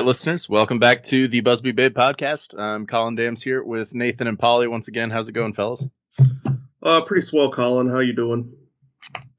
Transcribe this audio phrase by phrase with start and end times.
[0.00, 2.58] All right, listeners, welcome back to the Busby Babe podcast.
[2.58, 5.10] I'm Colin Dams here with Nathan and Polly once again.
[5.10, 5.86] How's it going, fellas?
[6.82, 7.86] Uh, pretty swell, Colin.
[7.86, 8.50] How you doing?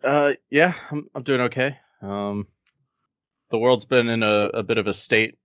[0.04, 1.80] Uh, yeah, I'm, I'm doing okay.
[2.04, 2.46] Um,
[3.50, 5.40] the world's been in a, a bit of a state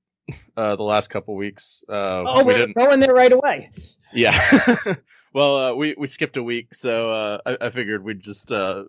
[0.54, 1.82] uh, the last couple weeks.
[1.88, 3.70] Uh, oh, we are going there right away.
[4.12, 4.76] Yeah.
[5.32, 8.84] well, uh, we we skipped a week, so uh, I, I figured we'd just uh,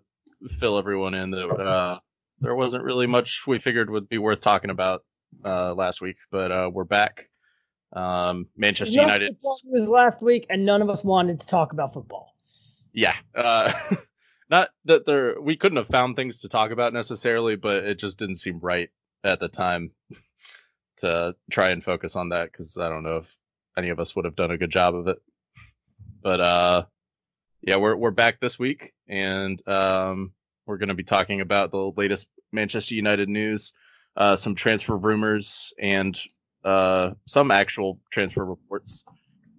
[0.46, 2.00] fill everyone in that uh,
[2.42, 5.04] there wasn't really much we figured would be worth talking about
[5.44, 7.28] uh, last week, but uh, we're back.
[7.92, 12.34] Um, Manchester United was last week, and none of us wanted to talk about football.
[12.92, 13.72] Yeah, uh,
[14.50, 18.18] not that there we couldn't have found things to talk about necessarily, but it just
[18.18, 18.90] didn't seem right
[19.24, 19.92] at the time
[20.98, 23.36] to try and focus on that because I don't know if
[23.76, 25.18] any of us would have done a good job of it.
[26.22, 26.84] But uh,
[27.62, 30.32] yeah, we're we're back this week, and um,
[30.66, 33.72] we're going to be talking about the latest Manchester United news
[34.18, 36.20] uh, some transfer rumors and
[36.64, 39.04] uh, some actual transfer reports.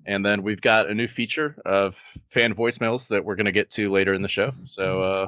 [0.05, 1.95] And then we've got a new feature of
[2.29, 4.51] fan voicemails that we're going to get to later in the show.
[4.65, 5.27] So, uh,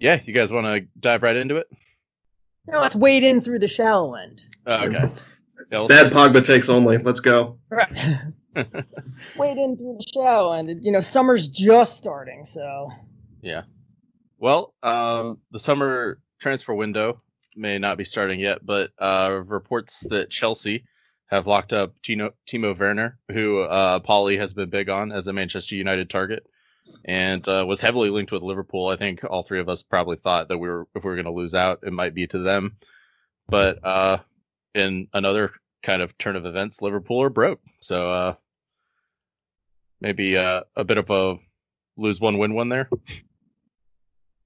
[0.00, 1.68] yeah, you guys want to dive right into it?
[2.66, 4.42] No, let's wade in through the shallow end.
[4.66, 5.08] Oh, okay.
[5.70, 6.98] Bad Pogba takes only.
[6.98, 7.58] Let's go.
[7.68, 7.90] Right.
[8.54, 10.84] wade in through the shallow end.
[10.84, 12.88] You know, summer's just starting, so.
[13.42, 13.62] Yeah.
[14.38, 17.20] Well, um, the summer transfer window
[17.56, 20.84] may not be starting yet, but uh, reports that Chelsea
[21.26, 25.32] have locked up Tino, Timo Werner, who uh, Paulie has been big on as a
[25.32, 26.46] Manchester United target,
[27.04, 28.88] and uh, was heavily linked with Liverpool.
[28.88, 31.24] I think all three of us probably thought that we were if we were going
[31.24, 32.76] to lose out, it might be to them.
[33.48, 34.18] But uh,
[34.74, 38.34] in another kind of turn of events, Liverpool are broke, so uh,
[40.00, 41.38] maybe uh, a bit of a
[41.96, 42.90] lose one win one there.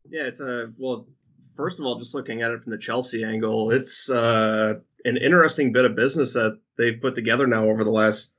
[0.09, 1.09] Yeah, it's a well
[1.57, 4.75] first of all, just looking at it from the Chelsea angle, it's uh,
[5.05, 8.33] an interesting bit of business that they've put together now over the last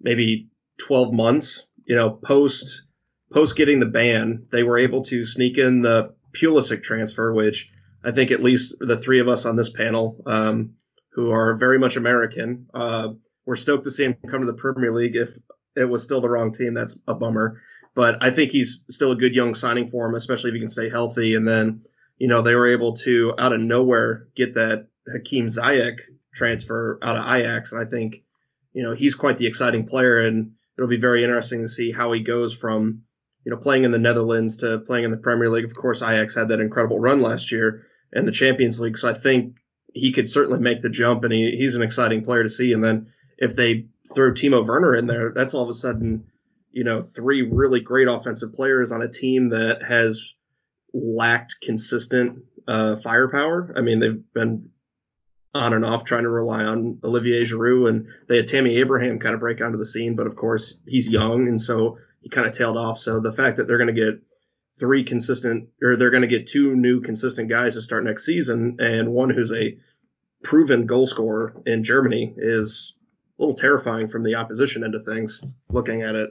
[0.00, 1.66] maybe 12 months.
[1.84, 2.82] You know, post
[3.32, 7.70] post getting the ban, they were able to sneak in the Pulisic transfer, which
[8.04, 10.74] I think at least the three of us on this panel, um,
[11.12, 13.08] who are very much American, uh,
[13.46, 15.16] we're stoked to see him come to the Premier League.
[15.16, 15.30] If
[15.76, 17.60] it was still the wrong team, that's a bummer.
[17.94, 20.68] But I think he's still a good young signing for him, especially if he can
[20.68, 21.34] stay healthy.
[21.34, 21.82] And then
[22.18, 26.00] you know, they were able to out of nowhere get that Hakim Ziyech
[26.34, 28.22] transfer out of Ajax, and I think,
[28.72, 32.12] you know, he's quite the exciting player, and it'll be very interesting to see how
[32.12, 33.02] he goes from,
[33.44, 35.64] you know, playing in the Netherlands to playing in the Premier League.
[35.64, 39.14] Of course, Ajax had that incredible run last year in the Champions League, so I
[39.14, 39.56] think
[39.94, 42.72] he could certainly make the jump, and he, he's an exciting player to see.
[42.72, 43.06] And then
[43.38, 46.26] if they throw Timo Werner in there, that's all of a sudden,
[46.70, 50.34] you know, three really great offensive players on a team that has
[50.96, 53.72] lacked consistent uh, firepower.
[53.76, 54.70] I mean, they've been
[55.54, 59.34] on and off trying to rely on Olivier Giroud, and they had Tammy Abraham kind
[59.34, 62.52] of break onto the scene, but of course he's young, and so he kind of
[62.52, 62.98] tailed off.
[62.98, 64.22] So the fact that they're going to get
[64.78, 68.76] three consistent, or they're going to get two new consistent guys to start next season,
[68.80, 69.78] and one who's a
[70.42, 72.94] proven goal scorer in Germany is
[73.38, 75.42] a little terrifying from the opposition end of things.
[75.70, 76.30] Looking at it.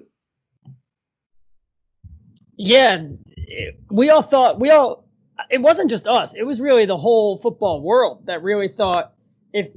[2.58, 3.00] Yeah,
[3.90, 5.06] we all thought we all
[5.50, 9.14] it wasn't just us it was really the whole football world that really thought
[9.54, 9.70] if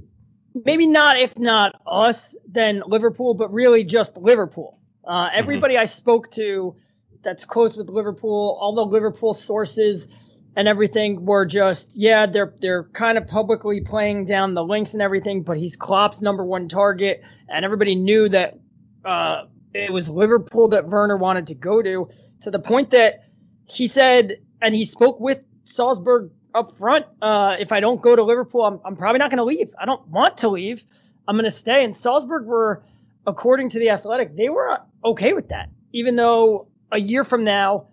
[0.65, 5.39] maybe not if not us then liverpool but really just liverpool uh, mm-hmm.
[5.39, 5.83] everybody mm-hmm.
[5.83, 6.77] i spoke to
[7.23, 12.85] that's close with liverpool all the liverpool sources and everything were just yeah they're they're
[12.85, 17.23] kind of publicly playing down the links and everything but he's Klopp's number one target
[17.49, 18.59] and everybody knew that
[19.05, 22.11] uh, it was Liverpool that Werner wanted to go to
[22.41, 23.21] to the point that
[23.69, 27.07] he said, and he spoke with Salzburg up front.
[27.21, 29.73] Uh, if I don't go to Liverpool, I'm, I'm probably not going to leave.
[29.79, 30.83] I don't want to leave.
[31.27, 31.85] I'm going to stay.
[31.85, 32.83] And Salzburg were,
[33.27, 37.89] according to the Athletic, they were okay with that, even though a year from now,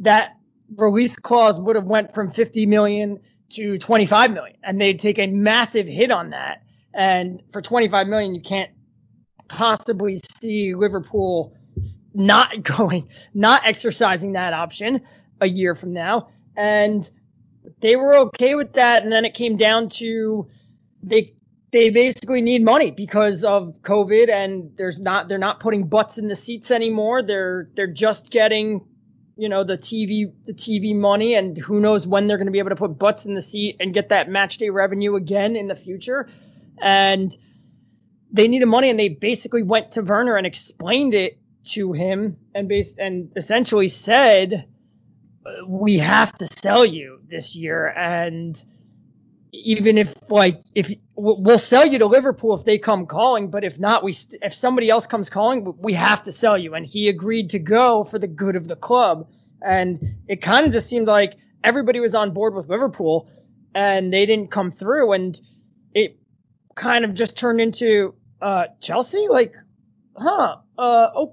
[0.00, 0.36] that
[0.76, 5.26] release clause would have went from 50 million to 25 million, and they'd take a
[5.26, 6.62] massive hit on that.
[6.92, 8.70] And for 25 million, you can't
[9.48, 11.54] possibly see Liverpool
[12.14, 15.02] not going, not exercising that option
[15.40, 16.28] a year from now.
[16.56, 17.10] And
[17.80, 19.02] they were okay with that.
[19.02, 20.48] And then it came down to
[21.02, 21.34] they
[21.70, 26.28] they basically need money because of COVID and there's not they're not putting butts in
[26.28, 27.22] the seats anymore.
[27.22, 28.86] They're they're just getting
[29.36, 32.58] you know the TV the TV money and who knows when they're going to be
[32.58, 35.68] able to put butts in the seat and get that match day revenue again in
[35.68, 36.28] the future.
[36.78, 37.34] And
[38.32, 42.68] they needed money and they basically went to Werner and explained it to him and
[42.68, 44.66] base and essentially said
[45.66, 48.62] we have to sell you this year and
[49.52, 53.78] even if like if we'll sell you to Liverpool if they come calling, but if
[53.78, 56.74] not, we st- if somebody else comes calling, we have to sell you.
[56.74, 59.28] And he agreed to go for the good of the club.
[59.62, 63.28] And it kind of just seemed like everybody was on board with Liverpool,
[63.74, 65.12] and they didn't come through.
[65.12, 65.38] And
[65.92, 66.18] it
[66.74, 69.54] kind of just turned into uh, Chelsea, like,
[70.16, 71.26] huh, uh,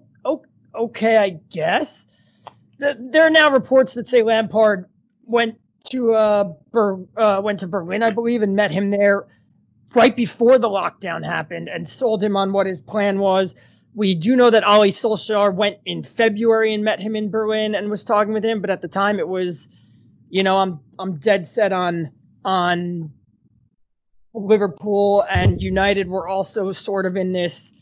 [0.73, 2.05] okay, I guess.
[2.79, 4.85] There are now reports that say Lampard
[5.25, 5.59] went
[5.89, 9.25] to uh, Ber- uh, went to Berlin, I believe, and met him there
[9.95, 13.55] right before the lockdown happened and sold him on what his plan was.
[13.95, 17.89] We do know that Ole Solskjaer went in February and met him in Berlin and
[17.89, 19.69] was talking with him, but at the time it was,
[20.29, 22.11] you know, I'm I'm dead set on
[22.45, 23.11] on
[24.33, 27.73] Liverpool and United were also sort of in this,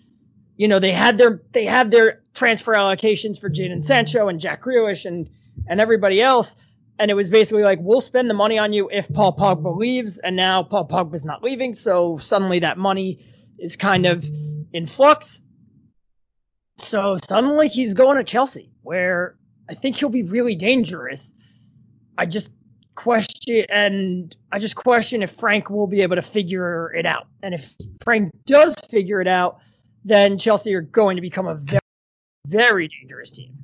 [0.56, 4.62] you know, they had their they had their transfer allocations for Jadon Sancho and Jack
[4.62, 5.30] Grealish and
[5.68, 6.56] and everybody else,
[7.00, 10.20] and it was basically like we'll spend the money on you if Paul Pogba leaves,
[10.20, 13.20] and now Paul Pogba's not leaving, so suddenly that money
[13.58, 14.26] is kind of
[14.74, 15.42] in flux.
[16.78, 19.38] So suddenly he's going to Chelsea, where
[19.70, 21.34] I think he'll be really dangerous.
[22.18, 22.52] I just
[22.96, 27.28] question and I just question if Frank will be able to figure it out.
[27.44, 29.60] And if Frank does figure it out,
[30.04, 31.80] then Chelsea are going to become a very,
[32.46, 33.58] very dangerous team.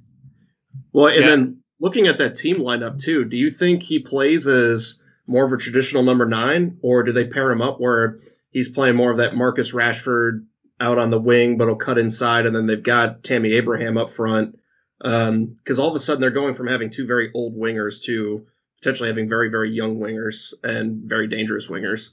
[0.93, 1.29] Well, and yeah.
[1.29, 5.53] then looking at that team lineup too, do you think he plays as more of
[5.53, 8.19] a traditional number nine, or do they pair him up where
[8.51, 10.45] he's playing more of that Marcus Rashford
[10.79, 14.09] out on the wing, but he'll cut inside, and then they've got Tammy Abraham up
[14.09, 14.57] front?
[14.99, 18.45] Because um, all of a sudden they're going from having two very old wingers to
[18.81, 22.09] potentially having very, very young wingers and very dangerous wingers.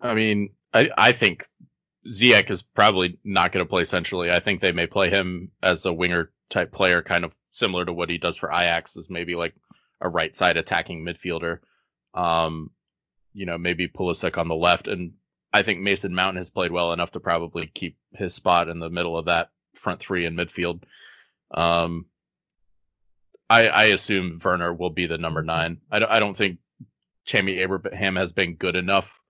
[0.00, 1.46] I mean, I, I think
[2.08, 4.30] Ziyech is probably not going to play centrally.
[4.30, 7.92] I think they may play him as a winger type player, kind of similar to
[7.92, 9.54] what he does for Ajax, is maybe like
[10.00, 11.58] a right side attacking midfielder.
[12.14, 12.70] Um,
[13.32, 14.88] you know, maybe Pulisic on the left.
[14.88, 15.12] And
[15.52, 18.90] I think Mason Mount has played well enough to probably keep his spot in the
[18.90, 20.82] middle of that front three in midfield.
[21.52, 22.06] Um,
[23.48, 25.80] I, I assume Werner will be the number nine.
[25.90, 26.58] I don't, I don't think
[27.26, 29.20] Tammy Abraham has been good enough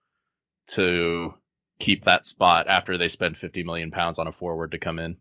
[0.69, 1.35] to
[1.83, 5.17] keep that spot after they spend 50 million pounds on a forward to come in.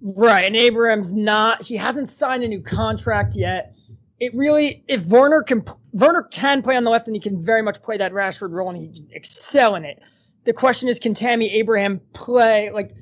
[0.00, 1.62] Right, and Abraham's not.
[1.62, 3.74] He hasn't signed a new contract yet.
[4.20, 7.62] It really, if Werner can, Werner can play on the left, and he can very
[7.62, 10.00] much play that Rashford role, and he can excel in it.
[10.44, 12.70] The question is, can Tammy Abraham play?
[12.70, 12.94] Like,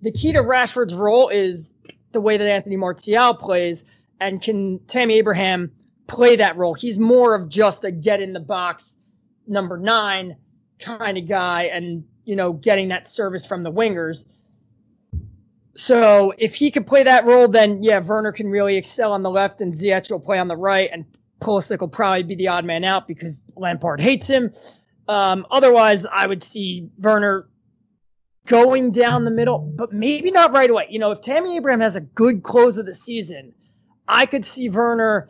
[0.00, 1.72] the key to Rashford's role is
[2.12, 3.84] the way that Anthony Martial plays,
[4.20, 5.72] and can Tammy Abraham
[6.06, 6.74] play that role?
[6.74, 8.96] He's more of just a get in the box
[9.48, 10.36] number nine
[10.78, 14.26] kind of guy, and you know, getting that service from the wingers.
[15.74, 19.30] So if he can play that role, then yeah, Werner can really excel on the
[19.30, 21.04] left, and Ziyech will play on the right, and
[21.40, 24.52] Pulisic will probably be the odd man out because Lampard hates him.
[25.06, 27.48] Um, otherwise, I would see Werner
[28.46, 30.88] going down the middle, but maybe not right away.
[30.90, 33.54] You know, if Tammy Abraham has a good close of the season,
[34.06, 35.28] I could see Werner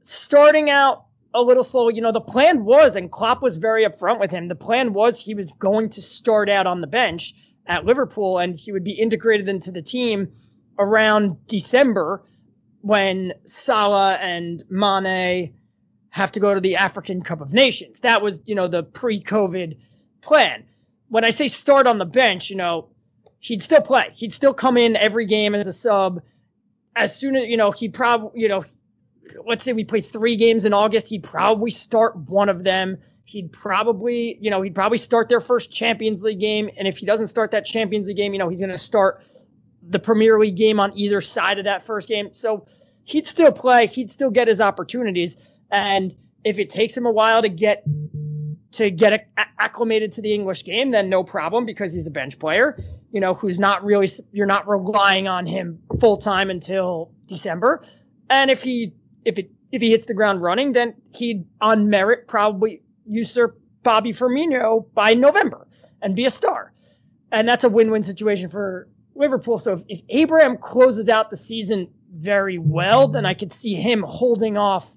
[0.00, 1.88] starting out a little slow.
[1.88, 4.48] You know, the plan was, and Klopp was very upfront with him.
[4.48, 7.34] The plan was he was going to start out on the bench
[7.66, 10.32] at Liverpool, and he would be integrated into the team
[10.78, 12.24] around December
[12.80, 15.54] when Salah and Mane
[16.10, 18.00] have to go to the African Cup of Nations.
[18.00, 19.78] That was, you know, the pre-COVID
[20.20, 20.64] plan.
[21.08, 22.88] When I say start on the bench, you know,
[23.38, 24.10] he'd still play.
[24.12, 26.22] He'd still come in every game as a sub.
[26.94, 28.64] As soon as, you know, he probably, you know,
[29.46, 32.98] let's say we play three games in August, he'd probably start one of them.
[33.24, 36.70] He'd probably, you know, he'd probably start their first Champions League game.
[36.76, 39.24] And if he doesn't start that Champions League game, you know, he's going to start
[39.82, 42.34] the Premier League game on either side of that first game.
[42.34, 42.66] So
[43.04, 43.86] he'd still play.
[43.86, 45.58] He'd still get his opportunities.
[45.70, 46.14] And
[46.44, 47.84] if it takes him a while to get
[48.72, 52.76] to get acclimated to the English game, then no problem because he's a bench player,
[53.10, 57.82] you know, who's not really, you're not relying on him full time until December.
[58.30, 62.28] And if he if it if he hits the ground running, then he'd on merit
[62.28, 65.66] probably usurp Bobby Firmino by November
[66.00, 66.72] and be a star.
[67.30, 69.56] And that's a win-win situation for Liverpool.
[69.56, 74.04] So if, if Abraham closes out the season very well, then I could see him
[74.06, 74.90] holding off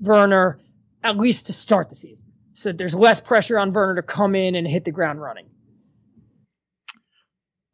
[0.00, 0.58] Werner
[1.02, 2.28] at least to start the season.
[2.52, 5.46] So there's less pressure on Werner to come in and hit the ground running.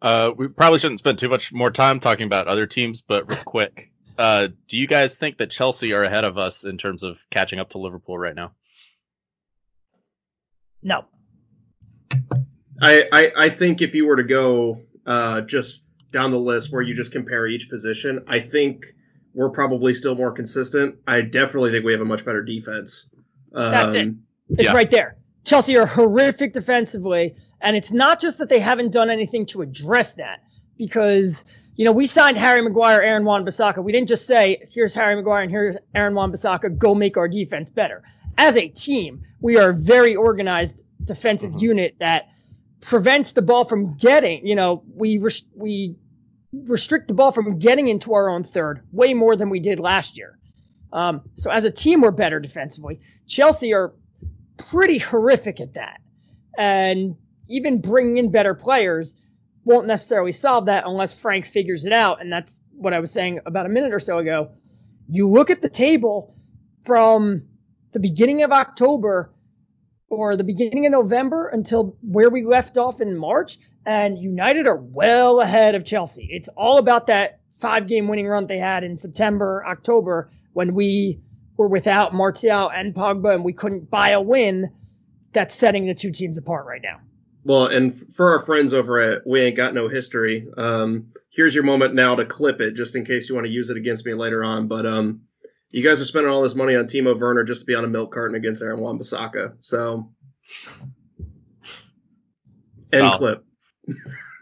[0.00, 3.42] Uh, we probably shouldn't spend too much more time talking about other teams, but real
[3.44, 7.18] quick, uh, do you guys think that Chelsea are ahead of us in terms of
[7.30, 8.52] catching up to Liverpool right now?
[10.82, 11.04] No.
[12.80, 16.82] I, I, I think if you were to go uh, just down the list where
[16.82, 18.86] you just compare each position, I think
[19.32, 20.96] we're probably still more consistent.
[21.06, 23.08] I definitely think we have a much better defense.
[23.54, 24.08] Um, That's it.
[24.08, 24.72] Um, it's yeah.
[24.74, 25.16] right there.
[25.44, 30.14] Chelsea are horrific defensively, and it's not just that they haven't done anything to address
[30.14, 30.40] that,
[30.78, 33.82] because you know we signed Harry Maguire, Aaron Wan-Bissaka.
[33.82, 37.70] We didn't just say here's Harry Maguire and here's Aaron Wan-Bissaka, go make our defense
[37.70, 38.02] better.
[38.36, 41.66] As a team, we are a very organized defensive mm-hmm.
[41.66, 42.28] unit that
[42.80, 44.46] prevents the ball from getting.
[44.46, 45.96] You know, we res- we
[46.52, 50.16] restrict the ball from getting into our own third way more than we did last
[50.16, 50.38] year.
[50.92, 53.00] Um, so as a team, we're better defensively.
[53.26, 53.92] Chelsea are
[54.70, 56.00] pretty horrific at that.
[56.56, 57.16] And
[57.48, 59.16] even bringing in better players
[59.64, 62.20] won't necessarily solve that unless Frank figures it out.
[62.20, 64.52] And that's what I was saying about a minute or so ago.
[65.08, 66.34] You look at the table
[66.84, 67.48] from
[67.92, 69.32] the beginning of October
[70.08, 74.76] or the beginning of November until where we left off in March, and United are
[74.76, 76.28] well ahead of Chelsea.
[76.30, 81.20] It's all about that five game winning run they had in September, October when we
[81.56, 84.72] were without Martial and Pogba and we couldn't buy a win,
[85.32, 87.00] that's setting the two teams apart right now.
[87.44, 91.64] Well, and for our friends over at We Ain't Got No History, um, here's your
[91.64, 94.14] moment now to clip it, just in case you want to use it against me
[94.14, 94.66] later on.
[94.66, 95.22] But um,
[95.70, 97.88] you guys are spending all this money on Timo Werner just to be on a
[97.88, 99.56] milk carton against Aaron Wan-Bissaka.
[99.58, 100.10] So,
[102.92, 103.44] end clip.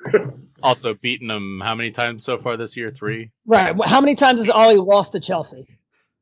[0.62, 2.90] also beaten them how many times so far this year?
[2.90, 3.32] Three.
[3.46, 3.74] Right.
[3.84, 5.66] How many times has Ollie lost to Chelsea?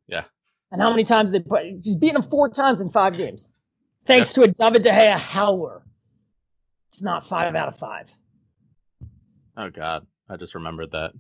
[0.06, 0.24] Yeah.
[0.72, 1.62] And how many times they put?
[1.82, 3.48] He's beaten him four times in five games,
[4.06, 5.82] thanks to a David De Gea howler.
[7.00, 8.14] It's not five out of five.
[9.56, 11.12] Oh God, I just remembered that.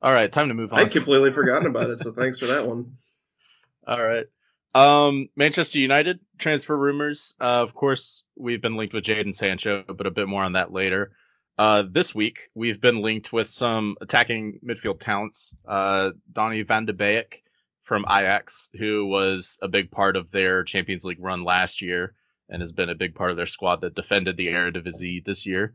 [0.00, 0.78] All right, time to move on.
[0.78, 2.98] I completely forgotten about it, so thanks for that one.
[3.86, 4.26] All right.
[4.76, 7.34] Um, Manchester United transfer rumors.
[7.40, 10.72] Uh, of course, we've been linked with Jadon Sancho, but a bit more on that
[10.72, 11.10] later.
[11.58, 15.56] Uh, this week, we've been linked with some attacking midfield talents.
[15.66, 17.42] Uh, Donny van de Beek
[17.82, 22.14] from Ajax, who was a big part of their Champions League run last year
[22.48, 25.74] and has been a big part of their squad that defended the Eredivisie this year.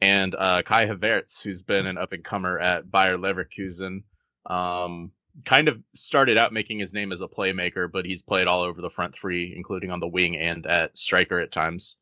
[0.00, 4.02] And uh, Kai Havertz, who's been an up and comer at Bayer Leverkusen,
[4.46, 5.12] um,
[5.44, 8.80] kind of started out making his name as a playmaker, but he's played all over
[8.80, 11.96] the front three, including on the wing and at striker at times.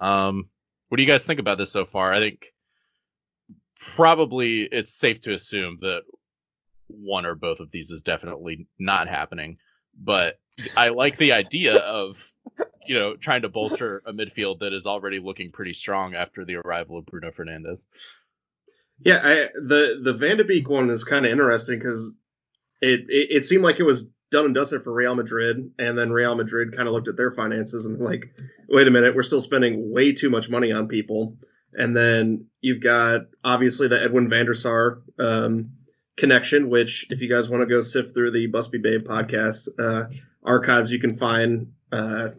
[0.00, 0.48] Um,
[0.88, 2.12] what do you guys think about this so far?
[2.12, 2.46] I think
[3.76, 6.02] probably it's safe to assume that
[6.86, 9.58] one or both of these is definitely not happening.
[10.00, 10.38] But
[10.76, 12.31] I like the idea of,
[12.86, 16.56] you know, trying to bolster a midfield that is already looking pretty strong after the
[16.56, 17.86] arrival of Bruno Fernandes.
[19.04, 22.14] Yeah, I, the the Van de Beek one is kind of interesting because
[22.80, 26.10] it, it, it seemed like it was done and dusted for Real Madrid, and then
[26.10, 28.34] Real Madrid kind of looked at their finances and like,
[28.68, 31.36] wait a minute, we're still spending way too much money on people.
[31.74, 35.72] And then you've got obviously the Edwin van der Sar um,
[36.16, 40.08] connection, which if you guys want to go sift through the Busby Babe podcast uh,
[40.42, 42.30] archives, you can find uh,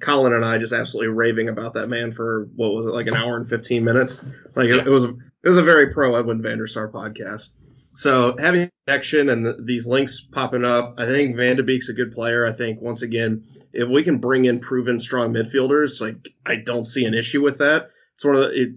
[0.00, 3.16] Colin and I just absolutely raving about that man for what was it like an
[3.16, 4.22] hour and 15 minutes.
[4.54, 7.50] Like it, it was it was a very pro Edwin van der Sar podcast.
[7.94, 11.92] So having connection and the, these links popping up, I think Van de Beek's a
[11.92, 12.46] good player.
[12.46, 16.84] I think once again, if we can bring in proven strong midfielders, like I don't
[16.84, 17.90] see an issue with that.
[18.14, 18.70] It's one of the, it,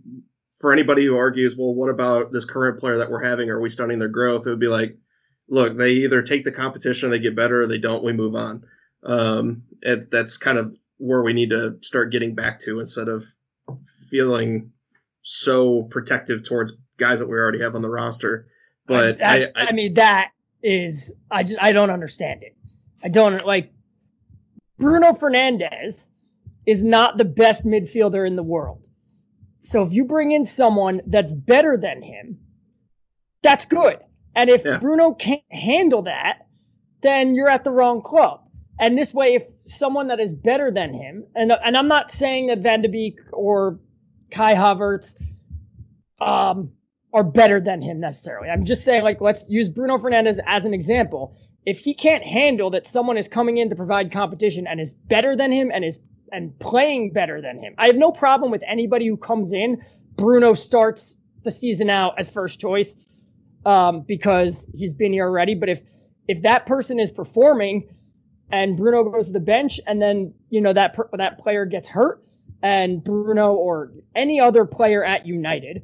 [0.59, 3.49] for anybody who argues, well, what about this current player that we're having?
[3.49, 4.47] Are we stunning their growth?
[4.47, 4.97] It would be like,
[5.49, 8.63] look, they either take the competition, they get better, or they don't, we move on.
[9.05, 13.25] Um, that's kind of where we need to start getting back to instead of
[14.09, 14.71] feeling
[15.21, 18.47] so protective towards guys that we already have on the roster.
[18.85, 20.31] But I, I, I, I mean, that
[20.61, 22.55] is, I just, I don't understand it.
[23.03, 23.73] I don't like
[24.77, 26.07] Bruno Fernandes
[26.65, 28.87] is not the best midfielder in the world.
[29.61, 32.39] So if you bring in someone that's better than him,
[33.41, 33.99] that's good.
[34.35, 34.77] And if yeah.
[34.77, 36.47] Bruno can't handle that,
[37.01, 38.42] then you're at the wrong club.
[38.79, 42.47] And this way, if someone that is better than him, and and I'm not saying
[42.47, 43.79] that Van de Beek or
[44.31, 45.13] Kai Havertz
[46.19, 46.73] um,
[47.13, 48.49] are better than him necessarily.
[48.49, 51.37] I'm just saying, like, let's use Bruno Fernandes as an example.
[51.65, 55.35] If he can't handle that someone is coming in to provide competition and is better
[55.35, 55.99] than him and is
[56.31, 57.75] and playing better than him.
[57.77, 59.83] I have no problem with anybody who comes in.
[60.17, 62.95] Bruno starts the season out as first choice
[63.65, 65.53] um, because he's been here already.
[65.53, 65.81] But if
[66.27, 67.93] if that person is performing
[68.53, 72.23] and Bruno goes to the bench and then you know that that player gets hurt
[72.61, 75.83] and Bruno or any other player at United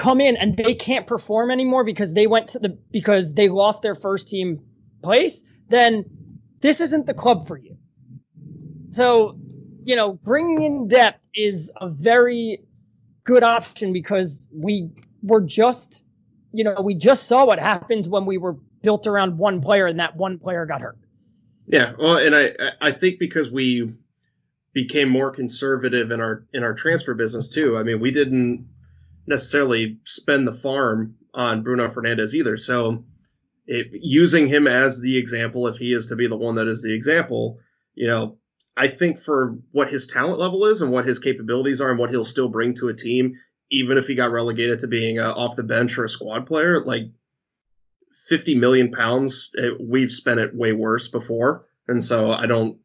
[0.00, 3.82] come in and they can't perform anymore because they went to the because they lost
[3.82, 4.62] their first team
[5.02, 6.04] place, then
[6.60, 7.76] this isn't the club for you.
[8.88, 9.38] So,
[9.84, 12.64] you know, bringing in depth is a very
[13.24, 14.90] good option because we
[15.22, 16.02] were just,
[16.52, 20.00] you know, we just saw what happens when we were built around one player and
[20.00, 20.98] that one player got hurt.
[21.66, 23.92] Yeah, well, and I I think because we
[24.72, 27.76] became more conservative in our in our transfer business too.
[27.78, 28.68] I mean, we didn't
[29.26, 32.56] necessarily spend the farm on Bruno Fernandes either.
[32.56, 33.04] So
[33.66, 36.82] it, using him as the example, if he is to be the one that is
[36.82, 37.58] the example,
[37.94, 38.38] you know,
[38.76, 42.10] I think for what his talent level is and what his capabilities are and what
[42.10, 43.34] he'll still bring to a team,
[43.70, 46.84] even if he got relegated to being a, off the bench or a squad player,
[46.84, 47.04] like
[48.30, 51.66] 50 million pounds, it, we've spent it way worse before.
[51.88, 52.78] And so I don't,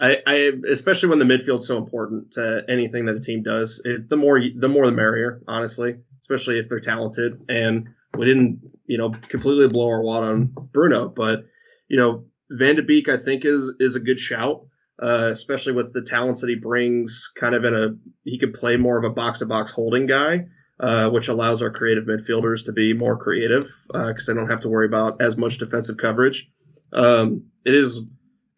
[0.00, 4.10] I, I, especially when the midfield's so important to anything that a team does, it,
[4.10, 7.44] the more, the more the merrier, honestly, especially if they're talented.
[7.48, 11.44] And we didn't, you know, completely blow our wad on Bruno, but,
[11.86, 14.66] you know, Van de Beek, I think is, is a good shout.
[15.00, 17.90] Uh, especially with the talents that he brings, kind of in a,
[18.24, 20.44] he could play more of a box to box holding guy.
[20.80, 24.60] Uh, which allows our creative midfielders to be more creative because uh, they don't have
[24.60, 26.48] to worry about as much defensive coverage.
[26.92, 28.00] Um, it is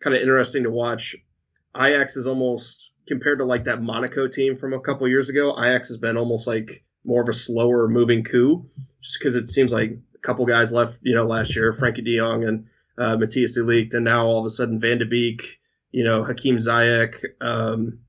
[0.01, 1.17] kind of interesting to watch.
[1.75, 5.59] Ajax is almost compared to like that Monaco team from a couple years ago.
[5.59, 8.67] Ajax has been almost like more of a slower moving coup,
[9.01, 12.19] just because it seems like a couple guys left, you know, last year, Frenkie De
[12.19, 12.67] Jong and
[12.99, 15.59] uh, Matthijs de Ligt, and now all of a sudden Van de Beek,
[15.91, 17.25] you know, Hakim Ziyech.
[17.41, 18.01] Um,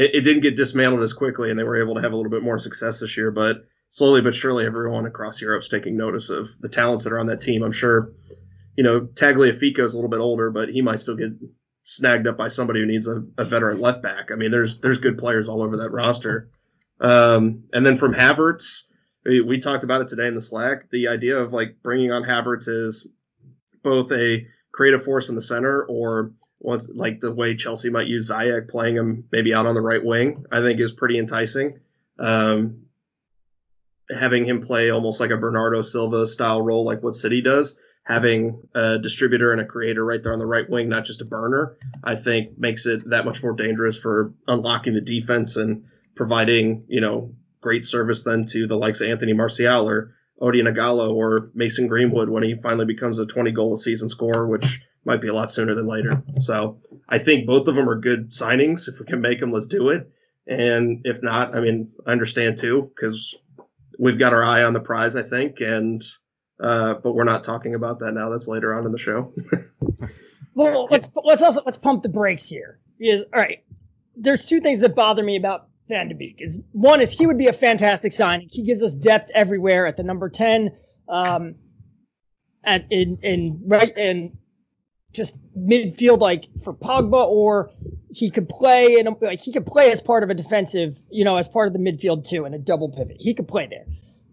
[0.00, 2.30] it, it, didn't get dismantled as quickly, and they were able to have a little
[2.30, 3.30] bit more success this year.
[3.30, 7.18] But slowly but surely, everyone across Europe is taking notice of the talents that are
[7.18, 7.62] on that team.
[7.62, 8.12] I'm sure,
[8.76, 11.32] you know, Tagliafico is a little bit older, but he might still get
[11.84, 14.30] snagged up by somebody who needs a, a veteran left back.
[14.32, 16.48] I mean, there's there's good players all over that roster.
[16.98, 18.84] Um, and then from Havertz,
[19.26, 20.88] we, we talked about it today in the Slack.
[20.90, 23.06] The idea of like bringing on Havertz is
[23.82, 28.30] both a creative force in the center or once like the way Chelsea might use
[28.30, 31.80] Ziyech playing him maybe out on the right wing, I think is pretty enticing.
[32.18, 32.82] Um,
[34.10, 38.62] having him play almost like a Bernardo Silva style role, like what City does, having
[38.74, 41.76] a distributor and a creator right there on the right wing, not just a burner,
[42.04, 47.00] I think makes it that much more dangerous for unlocking the defense and providing, you
[47.00, 51.86] know, great service then to the likes of Anthony Martial or Odion Ighalo or Mason
[51.86, 55.34] Greenwood when he finally becomes a 20 goal a season scorer, which might be a
[55.34, 56.22] lot sooner than later.
[56.40, 58.88] So I think both of them are good signings.
[58.88, 60.10] If we can make them, let's do it.
[60.46, 63.38] And if not, I mean, I understand too, because
[63.98, 65.60] we've got our eye on the prize, I think.
[65.60, 66.02] And,
[66.62, 68.30] uh, but we're not talking about that now.
[68.30, 69.32] That's later on in the show.
[70.54, 72.78] well, let's, let's also, let's pump the brakes here.
[72.98, 73.64] Because, all right,
[74.16, 76.36] there's two things that bother me about Van de Beek.
[76.40, 78.48] Is one is he would be a fantastic signing.
[78.50, 80.72] He gives us depth everywhere at the number 10.
[81.08, 81.56] Um,
[82.62, 84.36] at in in right in
[85.12, 87.70] just midfield like for Pogba, or
[88.10, 91.36] he could play and like he could play as part of a defensive, you know,
[91.36, 93.16] as part of the midfield too, in a double pivot.
[93.18, 93.86] He could play there,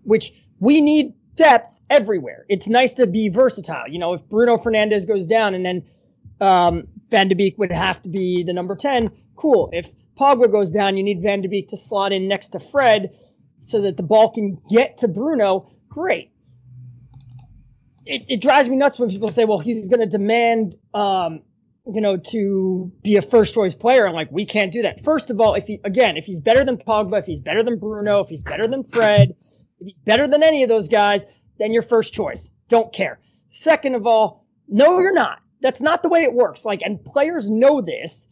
[0.04, 2.46] which we need depth everywhere.
[2.50, 3.88] It's nice to be versatile.
[3.88, 5.86] You know, if Bruno Fernandes goes down and then
[6.40, 9.70] um, Van de Beek would have to be the number 10, cool.
[9.74, 13.16] If Pogba goes down, you need Van de Beek to slot in next to Fred
[13.60, 15.70] so that the ball can get to Bruno.
[15.90, 16.32] Great
[18.08, 21.41] it, it drives me nuts when people say, well, he's going to demand, um,
[21.86, 24.08] you know, to be a first choice player.
[24.08, 25.02] I'm like, we can't do that.
[25.04, 27.80] First of all, if he, again, if he's better than Pogba, if he's better than
[27.80, 29.36] Bruno, if he's better than Fred,
[29.80, 31.26] if he's better than any of those guys,
[31.60, 32.52] then you're first choice.
[32.67, 33.20] Don't care.
[33.50, 35.39] Second of all, no, you're not.
[35.62, 36.65] That's not the way it works.
[36.65, 38.28] Like, and players know this.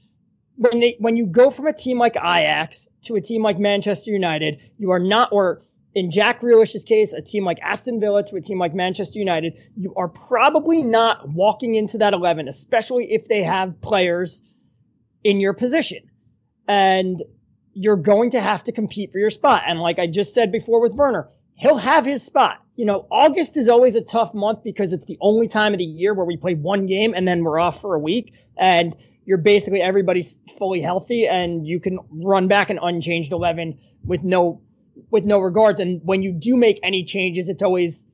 [0.58, 4.12] When they, when you go from a team like Ajax to a team like Manchester
[4.12, 5.60] United, you are not, or
[5.96, 9.58] in Jack Grealish's case, a team like Aston Villa to a team like Manchester United,
[9.78, 14.44] you are probably not walking into that 11, especially if they have players
[15.24, 16.10] in your position.
[16.68, 17.24] And
[17.74, 19.64] you're going to have to compete for your spot.
[19.66, 22.62] And like I just said before with Werner, he'll have his spot.
[22.76, 25.86] You know, August is always a tough month because it's the only time of the
[25.86, 28.34] year where we play one game and then we're off for a week.
[28.58, 34.24] And you're basically everybody's fully healthy and you can run back an unchanged 11 with
[34.24, 34.62] no
[35.10, 35.80] with no regards.
[35.80, 38.06] And when you do make any changes, it's always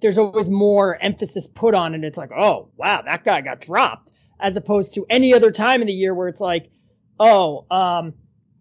[0.00, 2.04] there's always more emphasis put on it.
[2.04, 5.86] It's like, oh wow, that guy got dropped, as opposed to any other time in
[5.86, 6.70] the year where it's like,
[7.20, 8.14] oh, um,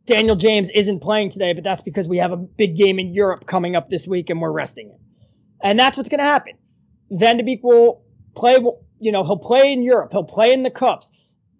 [0.05, 3.45] Daniel James isn't playing today, but that's because we have a big game in Europe
[3.45, 4.99] coming up this week and we're resting him.
[5.61, 6.53] And that's what's going to happen.
[7.11, 8.03] Van de Beek will
[8.35, 8.57] play,
[8.99, 11.11] you know, he'll play in Europe, he'll play in the cups,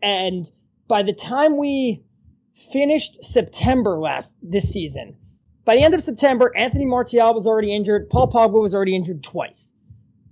[0.02, 0.50] and
[0.88, 2.04] by the time we
[2.56, 5.16] finished September last this season,
[5.64, 8.10] by the end of September, Anthony Martial was already injured.
[8.10, 9.74] Paul Pogba was already injured twice.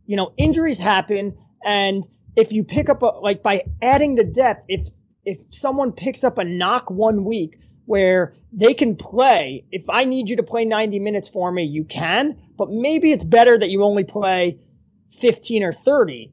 [0.05, 1.37] You know, injuries happen.
[1.63, 4.89] And if you pick up a, like by adding the depth, if,
[5.25, 10.29] if someone picks up a knock one week where they can play, if I need
[10.29, 13.83] you to play 90 minutes for me, you can, but maybe it's better that you
[13.83, 14.59] only play
[15.11, 16.31] 15 or 30.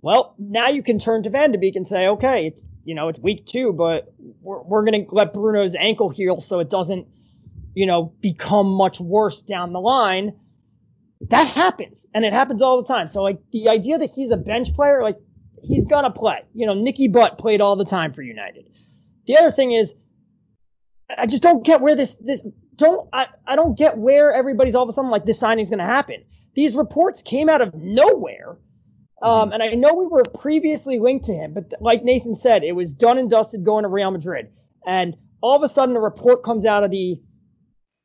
[0.00, 3.08] Well, now you can turn to Van de Beek and say, okay, it's, you know,
[3.08, 7.08] it's week two, but we're, we're going to let Bruno's ankle heal so it doesn't,
[7.74, 10.38] you know, become much worse down the line.
[11.30, 13.08] That happens and it happens all the time.
[13.08, 15.16] So like the idea that he's a bench player, like
[15.62, 16.42] he's to play.
[16.54, 18.70] You know, Nicky Butt played all the time for United.
[19.26, 19.94] The other thing is,
[21.16, 24.84] I just don't get where this, this, don't, I, I don't get where everybody's all
[24.84, 26.24] of a sudden like this signing's to happen.
[26.54, 28.58] These reports came out of nowhere.
[29.20, 32.72] Um, and I know we were previously linked to him, but like Nathan said, it
[32.72, 34.50] was done and dusted going to Real Madrid.
[34.86, 37.20] And all of a sudden a report comes out of the,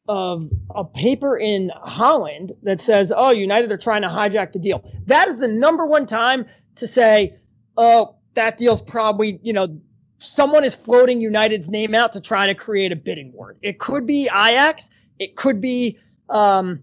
[0.08, 4.84] of a paper in Holland that says, oh, United are trying to hijack the deal.
[5.06, 7.38] That is the number one time to say,
[7.78, 9.80] oh, that deal's probably, you know,
[10.18, 13.56] someone is floating United's name out to try to create a bidding war.
[13.62, 14.90] It could be Ajax.
[15.20, 16.82] It could be um,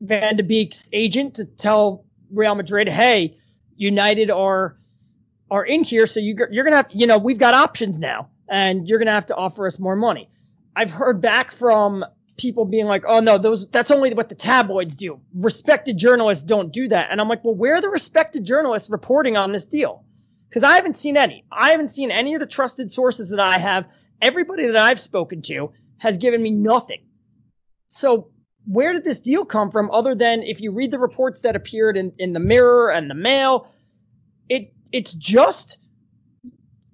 [0.00, 3.36] Van de Beek's agent to tell Real Madrid, hey,
[3.76, 4.76] United are
[5.50, 8.88] are in here, so you, you're gonna have, you know, we've got options now, and
[8.88, 10.30] you're gonna have to offer us more money.
[10.74, 12.02] I've heard back from
[12.36, 15.20] people being like, oh no, those that's only what the tabloids do.
[15.34, 17.10] Respected journalists don't do that.
[17.10, 20.04] And I'm like, well, where are the respected journalists reporting on this deal?
[20.48, 21.44] Because I haven't seen any.
[21.50, 23.86] I haven't seen any of the trusted sources that I have.
[24.20, 27.02] Everybody that I've spoken to has given me nothing.
[27.88, 28.30] So
[28.66, 31.96] where did this deal come from other than if you read the reports that appeared
[31.96, 33.68] in, in the mirror and the mail,
[34.48, 35.78] it it's just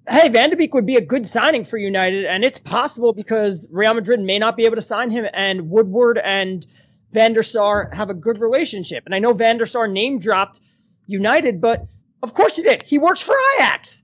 [0.09, 3.67] hey, Van de Beek would be a good signing for United, and it's possible because
[3.71, 6.65] Real Madrid may not be able to sign him, and Woodward and
[7.11, 9.05] Van der Sar have a good relationship.
[9.05, 10.59] And I know Van der Sar name dropped
[11.07, 11.81] United, but
[12.21, 12.83] of course he did.
[12.83, 14.03] He works for Ajax.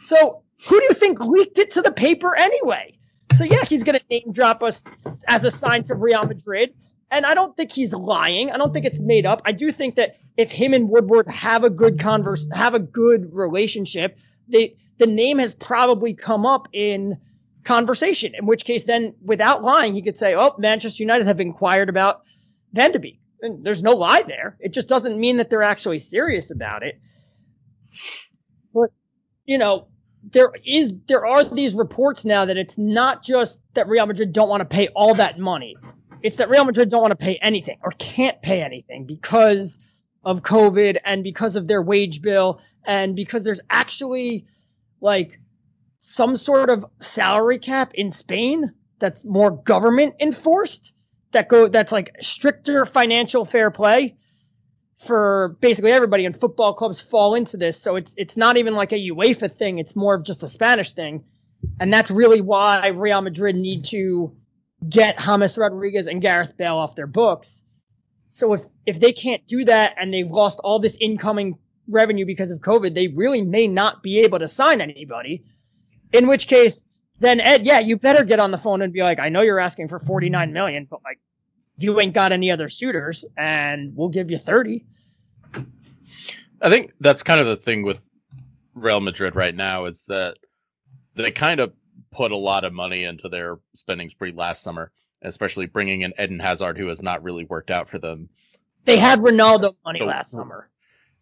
[0.00, 2.98] So who do you think leaked it to the paper anyway?
[3.34, 4.82] So yeah, he's going to name drop us
[5.26, 6.74] as a sign to Real Madrid.
[7.10, 8.50] And I don't think he's lying.
[8.50, 9.42] I don't think it's made up.
[9.44, 13.34] I do think that if him and Woodward have a good converse, have a good
[13.34, 17.18] relationship, they, the name has probably come up in
[17.64, 21.88] conversation, in which case then without lying, he could say, Oh, Manchester United have inquired
[21.88, 22.22] about
[22.72, 23.20] Van de Beek.
[23.40, 24.56] And there's no lie there.
[24.60, 27.00] It just doesn't mean that they're actually serious about it.
[28.72, 28.90] But,
[29.44, 29.88] you know,
[30.30, 34.48] there is, there are these reports now that it's not just that Real Madrid don't
[34.48, 35.76] want to pay all that money.
[36.22, 39.78] It's that Real Madrid don't want to pay anything or can't pay anything because
[40.24, 44.46] of COVID and because of their wage bill and because there's actually
[45.00, 45.38] like
[45.98, 50.94] some sort of salary cap in Spain that's more government enforced
[51.32, 54.16] that go that's like stricter financial fair play
[54.98, 57.80] for basically everybody and football clubs fall into this.
[57.80, 59.78] So it's it's not even like a UEFA thing.
[59.78, 61.24] It's more of just a Spanish thing.
[61.80, 64.36] And that's really why Real Madrid need to
[64.88, 67.63] get James Rodriguez and Gareth Bale off their books.
[68.34, 72.50] So if if they can't do that and they've lost all this incoming revenue because
[72.50, 75.44] of COVID, they really may not be able to sign anybody.
[76.12, 76.84] In which case,
[77.20, 79.60] then Ed, yeah, you better get on the phone and be like, I know you're
[79.60, 81.20] asking for 49 million, but like
[81.78, 84.84] you ain't got any other suitors and we'll give you 30.
[86.60, 88.04] I think that's kind of the thing with
[88.74, 90.38] Real Madrid right now is that
[91.14, 91.72] they kind of
[92.10, 94.90] put a lot of money into their spending spree last summer,
[95.24, 98.28] especially bringing in Eden Hazard, who has not really worked out for them.
[98.84, 100.68] They had uh, Ronaldo money so, last summer.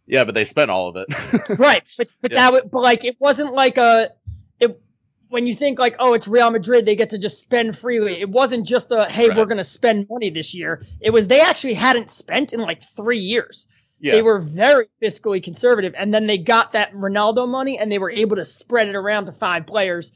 [0.07, 1.09] Yeah, but they spent all of it.
[1.59, 2.51] right, but but yeah.
[2.51, 4.11] that but like it wasn't like a
[4.59, 4.81] it
[5.29, 8.21] when you think like oh it's Real Madrid they get to just spend freely.
[8.21, 9.37] It wasn't just a hey right.
[9.37, 10.83] we're gonna spend money this year.
[11.01, 13.69] It was they actually hadn't spent in like three years.
[14.01, 14.15] Yeah.
[14.15, 18.11] They were very fiscally conservative, and then they got that Ronaldo money, and they were
[18.11, 20.13] able to spread it around to five players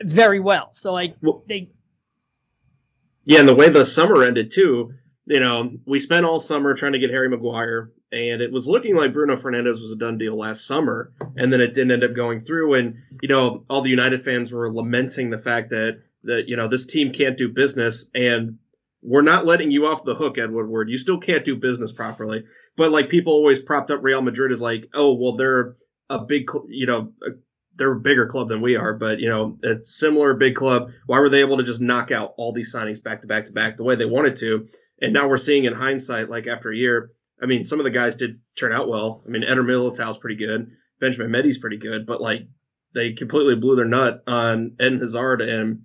[0.00, 0.72] very well.
[0.72, 1.70] So like well, they.
[3.28, 4.94] Yeah, and the way the summer ended too,
[5.26, 8.96] you know, we spent all summer trying to get Harry Maguire, and it was looking
[8.96, 12.14] like Bruno Fernandes was a done deal last summer, and then it didn't end up
[12.14, 12.72] going through.
[12.72, 16.68] And you know, all the United fans were lamenting the fact that that you know
[16.68, 18.60] this team can't do business, and
[19.02, 20.88] we're not letting you off the hook, Ed Woodward.
[20.88, 22.44] You still can't do business properly.
[22.78, 25.76] But like people always propped up Real Madrid as like, oh well, they're
[26.08, 27.12] a big, you know,
[27.78, 30.90] they're a bigger club than we are, but you know, a similar big club.
[31.06, 33.52] Why were they able to just knock out all these signings back to back to
[33.52, 34.68] back the way they wanted to?
[35.00, 37.90] And now we're seeing in hindsight, like after a year, I mean, some of the
[37.90, 39.22] guys did turn out well.
[39.24, 42.48] I mean, Eder Militão's pretty good, Benjamin Mendy's pretty good, but like
[42.94, 45.82] they completely blew their nut on Eden Hazard and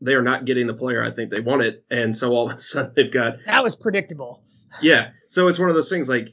[0.00, 1.82] they are not getting the player I think they wanted.
[1.90, 4.42] And so all of a sudden they've got that was predictable.
[4.80, 5.10] Yeah.
[5.28, 6.30] So it's one of those things like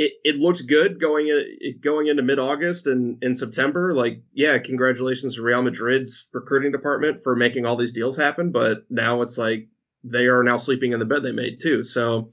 [0.00, 3.92] it, it looks good going in, going into mid August and in September.
[3.94, 8.50] Like, yeah, congratulations to Real Madrid's recruiting department for making all these deals happen.
[8.50, 9.68] But now it's like
[10.02, 11.84] they are now sleeping in the bed they made too.
[11.84, 12.30] So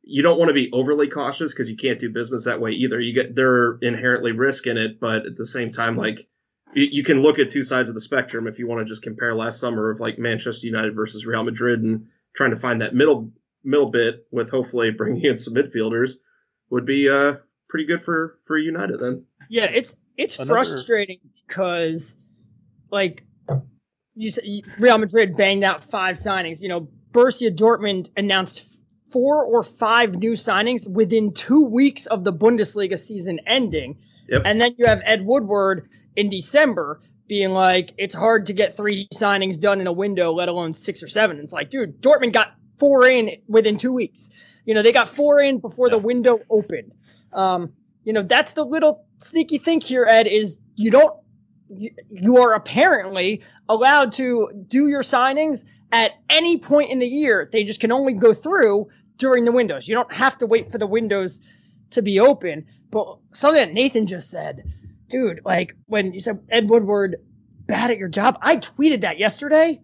[0.00, 2.98] you don't want to be overly cautious because you can't do business that way either.
[2.98, 6.26] You get there inherently risk in it, but at the same time, like
[6.72, 9.02] you, you can look at two sides of the spectrum if you want to just
[9.02, 12.94] compare last summer of like Manchester United versus Real Madrid and trying to find that
[12.94, 13.30] middle
[13.62, 16.14] middle bit with hopefully bringing in some midfielders
[16.70, 17.36] would be uh
[17.68, 19.24] pretty good for for United then.
[19.48, 22.16] Yeah, it's it's Another- frustrating because
[22.90, 23.24] like
[24.14, 24.44] you said,
[24.78, 26.62] Real Madrid banged out five signings.
[26.62, 28.80] You know, Borussia Dortmund announced
[29.12, 33.98] four or five new signings within two weeks of the Bundesliga season ending.
[34.28, 34.42] Yep.
[34.44, 39.06] And then you have Ed Woodward in December being like, it's hard to get three
[39.14, 41.38] signings done in a window, let alone six or seven.
[41.38, 44.55] It's like, dude, Dortmund got four in within two weeks.
[44.66, 46.92] You know, they got four in before the window opened.
[47.32, 47.72] Um,
[48.04, 51.18] you know, that's the little sneaky thing here, Ed, is you don't,
[51.68, 57.48] you, you are apparently allowed to do your signings at any point in the year.
[57.50, 59.88] They just can only go through during the windows.
[59.88, 61.40] You don't have to wait for the windows
[61.90, 62.66] to be open.
[62.90, 64.64] But something that Nathan just said,
[65.08, 67.16] dude, like when you said Ed Woodward
[67.66, 69.80] bad at your job, I tweeted that yesterday.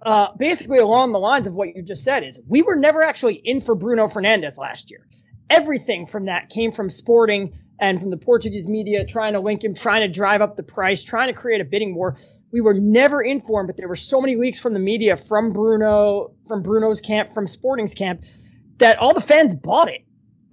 [0.00, 3.34] Uh, basically along the lines of what you just said is we were never actually
[3.34, 5.06] in for Bruno Fernandes last year.
[5.50, 9.74] Everything from that came from Sporting and from the Portuguese media trying to link him,
[9.74, 12.16] trying to drive up the price, trying to create a bidding war.
[12.52, 15.16] We were never in for him, but there were so many leaks from the media,
[15.16, 18.24] from Bruno, from Bruno's camp, from Sporting's camp,
[18.78, 20.02] that all the fans bought it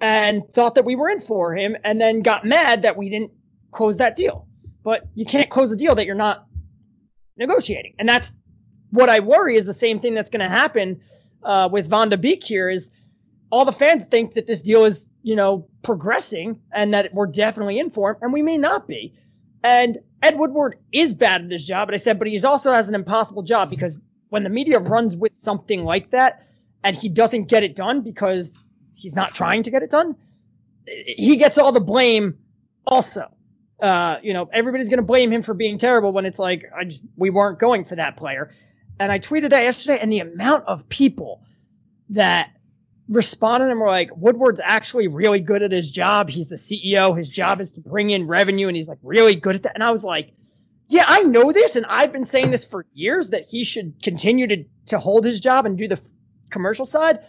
[0.02, 3.32] and thought that we were in for him and then got mad that we didn't
[3.72, 4.48] close that deal.
[4.84, 6.46] But you can't close a deal that you're not
[7.38, 7.96] negotiating.
[7.98, 8.34] And that's
[8.96, 11.02] what I worry is the same thing that's going to happen
[11.44, 12.92] uh, with Van de Beek here is
[13.52, 17.80] all the fans think that this deal is, you know, progressing and that we're definitely
[17.80, 19.14] in for him, and we may not be.
[19.64, 22.90] And Ed Woodward is bad at his job, but I said, but he also has
[22.90, 26.44] an impossible job because when the media runs with something like that
[26.84, 28.64] and he doesn't get it done because
[28.96, 30.16] he's not trying to get it done,
[30.86, 32.38] he gets all the blame
[32.86, 33.32] also.
[33.80, 37.04] Uh, you know, everybody's going to blame him for being terrible when it's like, just,
[37.18, 38.52] we weren't going for that player.
[39.00, 41.42] And I tweeted that yesterday and the amount of people
[42.10, 42.52] that
[43.10, 46.30] responded and were like, Woodward's actually really good at his job.
[46.30, 47.16] He's the CEO.
[47.18, 49.76] His job is to bring in revenue and he's like really good at that.
[49.76, 50.32] And I was like,
[50.88, 51.76] yeah, I know this.
[51.76, 55.40] And I've been saying this for years that he should continue to, to hold his
[55.40, 56.02] job and do the
[56.50, 57.20] commercial side.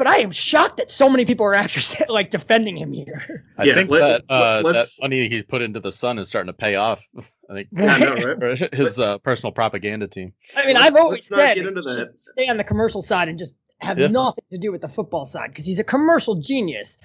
[0.00, 3.44] But I am shocked that so many people are actually like defending him here.
[3.58, 6.26] I Yeah, think let- that uh, let- that money he's put into the sun is
[6.26, 7.06] starting to pay off.
[7.50, 8.72] I think Yeah, I know, right?
[8.74, 10.32] his uh, personal propaganda team.
[10.56, 12.18] I mean, Let's- I've always said get into should that.
[12.18, 14.06] stay on the commercial side and just have Yeah.
[14.06, 16.96] nothing to do with the football side because he's a commercial genius.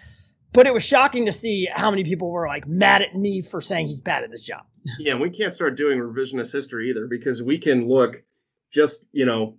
[0.54, 3.60] But it was shocking to see how many people were like mad at me for
[3.60, 4.62] saying he's bad at his job.
[5.00, 8.24] Yeah, and we can't start doing revisionist history either because we can look
[8.72, 9.58] just, you know,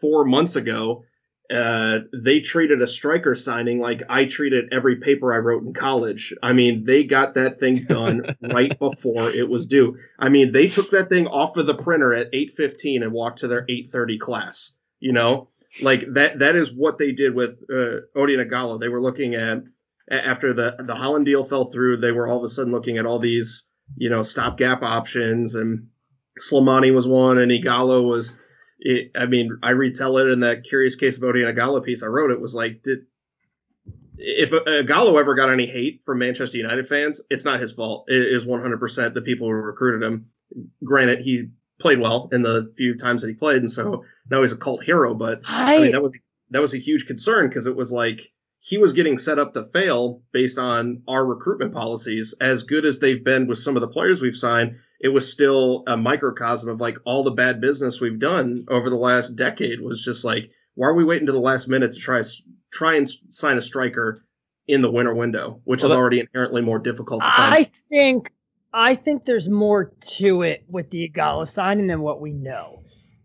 [0.00, 1.04] four months ago,
[1.50, 6.34] uh, they treated a striker signing like I treated every paper I wrote in college.
[6.42, 9.96] I mean, they got that thing done right before it was due.
[10.18, 13.48] I mean, they took that thing off of the printer at 8:15 and walked to
[13.48, 14.72] their 8:30 class.
[15.00, 15.48] You know,
[15.80, 16.40] like that.
[16.40, 18.80] That is what they did with uh, Ighalo.
[18.80, 19.62] They were looking at
[20.10, 21.98] after the the Haaland deal fell through.
[21.98, 25.88] They were all of a sudden looking at all these you know, stopgap options, and
[26.40, 28.36] Slimani was one, and Ighalo was.
[28.78, 32.06] It, I mean, I retell it in that curious case of Odion Ighalo piece I
[32.06, 32.30] wrote.
[32.30, 33.06] It was like, did
[34.18, 38.06] if Ighalo ever got any hate from Manchester United fans, it's not his fault.
[38.08, 40.26] It is 100% the people who recruited him.
[40.82, 44.52] Granted, he played well in the few times that he played, and so now he's
[44.52, 45.14] a cult hero.
[45.14, 46.12] But I mean, that was
[46.50, 49.64] that was a huge concern because it was like he was getting set up to
[49.64, 52.34] fail based on our recruitment policies.
[52.40, 55.84] As good as they've been with some of the players we've signed, it was still
[55.86, 59.80] a microcosm of like all the bad business we've done over the last decade.
[59.80, 62.22] Was just like, why are we waiting to the last minute to try
[62.70, 64.24] try and sign a striker
[64.66, 67.52] in the winter window, which Well, is already inherently more difficult to sign?
[67.52, 68.32] I think
[68.72, 72.82] I think there's more to it with the Ighalo signing than what we know.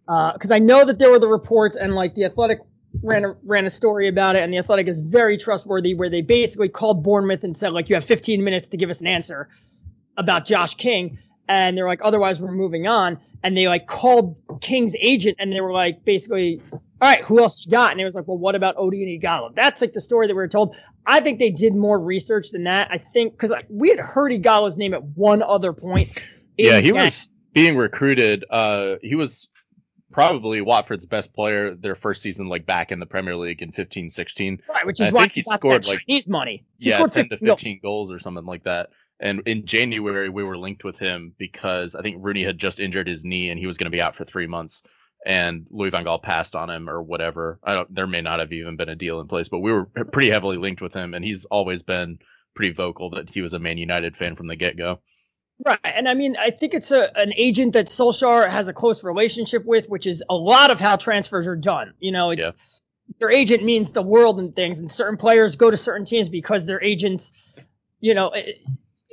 [0.07, 2.59] Uh, because I know that there were the reports and like the Athletic
[3.01, 6.21] ran a, ran a story about it, and the Athletic is very trustworthy, where they
[6.21, 9.49] basically called Bournemouth and said like you have 15 minutes to give us an answer
[10.15, 14.95] about Josh King, and they're like otherwise we're moving on, and they like called King's
[14.99, 16.61] agent and they were like basically.
[17.01, 17.91] All right, who else you got?
[17.91, 19.53] And it was like, well, what about Odion Ighalo?
[19.53, 20.77] That's like the story that we were told.
[21.05, 22.87] I think they did more research than that.
[22.91, 26.17] I think because we had heard Ighalo's name at one other point.
[26.57, 28.45] Yeah, he was being recruited.
[28.49, 29.49] Uh, he was
[30.13, 34.09] probably Watford's best player their first season, like back in the Premier League in 15,
[34.09, 34.61] 16.
[34.69, 36.63] right, which is I why think he he scored, like- Chinese money.
[36.79, 37.59] He yeah, scored 10 to 15 goals.
[37.59, 38.89] 15 goals or something like that.
[39.23, 43.07] And in January, we were linked with him because I think Rooney had just injured
[43.07, 44.83] his knee and he was going to be out for three months.
[45.25, 47.57] and Louis van Gaal passed on him or whatever.
[47.63, 47.95] I don't.
[47.95, 50.57] There may not have even been a deal in place, but we were pretty heavily
[50.57, 52.19] linked with him, and he's always been
[52.55, 54.99] pretty vocal that he was a Man United fan from the get go.
[55.65, 59.05] Right, and I mean, I think it's a an agent that Solskjaer has a close
[59.05, 61.93] relationship with, which is a lot of how transfers are done.
[62.01, 62.51] You know, it's Yeah.
[63.21, 66.65] your agent means the world and things, and certain players go to certain teams because
[66.65, 67.57] their agents,
[68.01, 68.33] you know,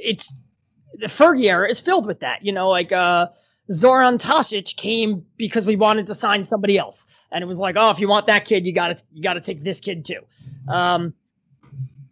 [0.02, 0.40] it's
[0.94, 2.44] the Fergie era is filled with that.
[2.44, 3.28] You know, like uh,
[3.70, 7.90] Zoran Tosic came because we wanted to sign somebody else, and it was like, oh,
[7.90, 10.20] if you want that kid, you got to you got to take this kid too.
[10.68, 11.14] Um,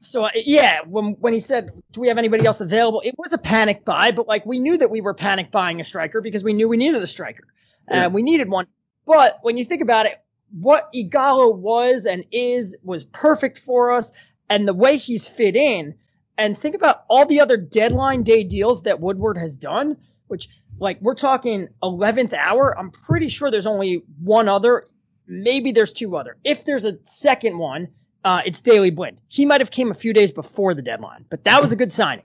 [0.00, 3.32] so uh, yeah, when when he said, "Do we have anybody else available?" It was
[3.32, 6.44] a panic buy, but like we knew that we were panic buying a striker because
[6.44, 7.44] we knew we needed a striker,
[7.90, 8.04] Yeah.
[8.04, 8.66] and we needed one.
[9.06, 10.20] But when you think about it,
[10.52, 14.12] what Ighalo was and is was perfect for us,
[14.48, 15.94] and the way he's fit in.
[16.38, 19.96] And think about all the other deadline day deals that Woodward has done,
[20.28, 20.48] which
[20.78, 22.78] like we're talking 11th hour.
[22.78, 24.86] I'm pretty sure there's only one other.
[25.26, 26.36] Maybe there's two other.
[26.44, 27.88] If there's a second one,
[28.24, 29.20] uh, it's Daley Blind.
[29.28, 31.90] He might have came a few days before the deadline, but that was a good
[31.92, 32.24] signing.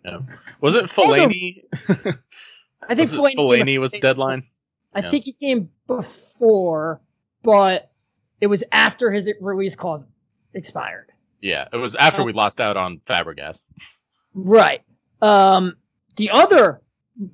[0.62, 1.63] Was it Fellaini?
[2.88, 4.43] I think was Fellaini, Fellaini was deadline.
[4.93, 5.10] I Yeah.
[5.10, 7.02] think he came before,
[7.41, 7.91] but
[8.39, 10.06] it was after his release clause
[10.54, 11.12] expired.
[11.41, 13.60] Yeah, it was after we lost out on Fabregas.
[14.34, 14.82] Right.
[15.22, 15.78] Um,
[16.15, 16.82] the other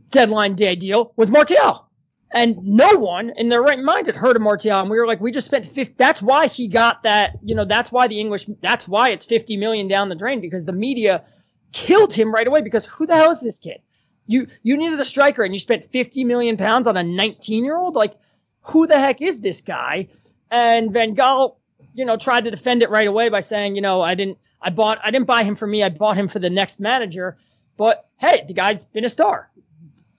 [0.09, 1.85] deadline day deal was Martial.
[2.31, 4.79] And no one in their right mind had heard of Martial.
[4.79, 5.95] And we were like, we just spent 50.
[5.97, 9.57] That's why he got that, you know, that's why the English, that's why it's 50
[9.57, 11.23] million down the drain because the media
[11.71, 13.81] killed him right away because who the hell is this kid?
[14.27, 17.75] You, you needed a striker and you spent 50 million pounds on a 19 year
[17.75, 17.95] old.
[17.95, 18.13] Like,
[18.61, 20.09] who the heck is this guy?
[20.51, 21.55] And Van Gaal,
[21.93, 24.69] you know, tried to defend it right away by saying, you know, I didn't, I
[24.69, 25.83] bought, I didn't buy him for me.
[25.83, 27.37] I bought him for the next manager.
[27.77, 29.49] But hey, the guy's been a star.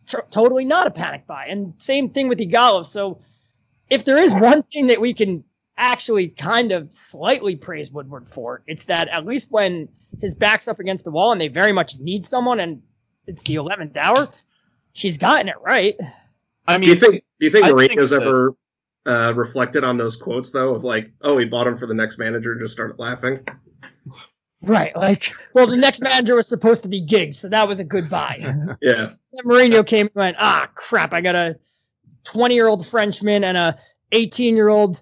[0.07, 1.47] T- totally not a panic buy.
[1.47, 2.85] And same thing with Ighalo.
[2.85, 3.21] So
[3.89, 5.45] if there is one thing that we can
[5.77, 9.89] actually kind of slightly praise Woodward for, it's that at least when
[10.21, 12.83] his back's up against the wall and they very much need someone and
[13.27, 14.29] it's the 11th hour,
[14.93, 15.97] he's gotten it right.
[16.67, 18.55] I mean, Do you think do you think I think Mourinho's that- ever
[19.07, 22.19] uh, reflected on those quotes though of like, oh, he bought him for the next
[22.19, 23.47] manager, and just started laughing?
[24.63, 24.95] Right.
[24.95, 28.09] Like, well, the next manager was supposed to be Giggs, so that was a good
[28.11, 28.37] buy.
[28.83, 29.11] Yeah.
[29.33, 31.59] Then Mourinho came and went, ah, crap, I got a
[32.25, 33.77] 20 year old Frenchman and a
[34.13, 35.01] 18 year old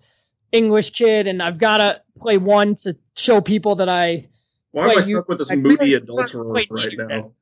[0.53, 4.29] English kid, and I've got to play one to show people that I.
[4.71, 7.33] Why am I stuck with this I moody really- adulterer wait, right you- now?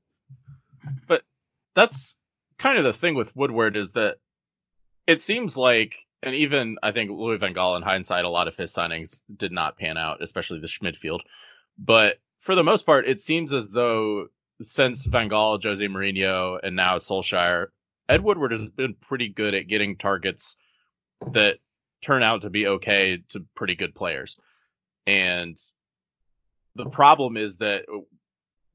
[1.75, 2.17] that's
[2.57, 4.17] kind of the thing with Woodward is that
[5.07, 8.57] it seems like, and even I think Louis Van Gaal in hindsight, a lot of
[8.57, 11.21] his signings did not pan out, especially the Schmidfield.
[11.79, 14.27] But for the most part, it seems as though
[14.61, 17.69] since Van Gaal, Jose Mourinho, and now Solskjaer,
[18.09, 20.57] Ed Woodward has been pretty good at getting targets
[21.31, 21.59] that
[22.03, 24.37] turn out to be okay to pretty good players.
[25.07, 25.57] And
[26.75, 27.85] the problem is that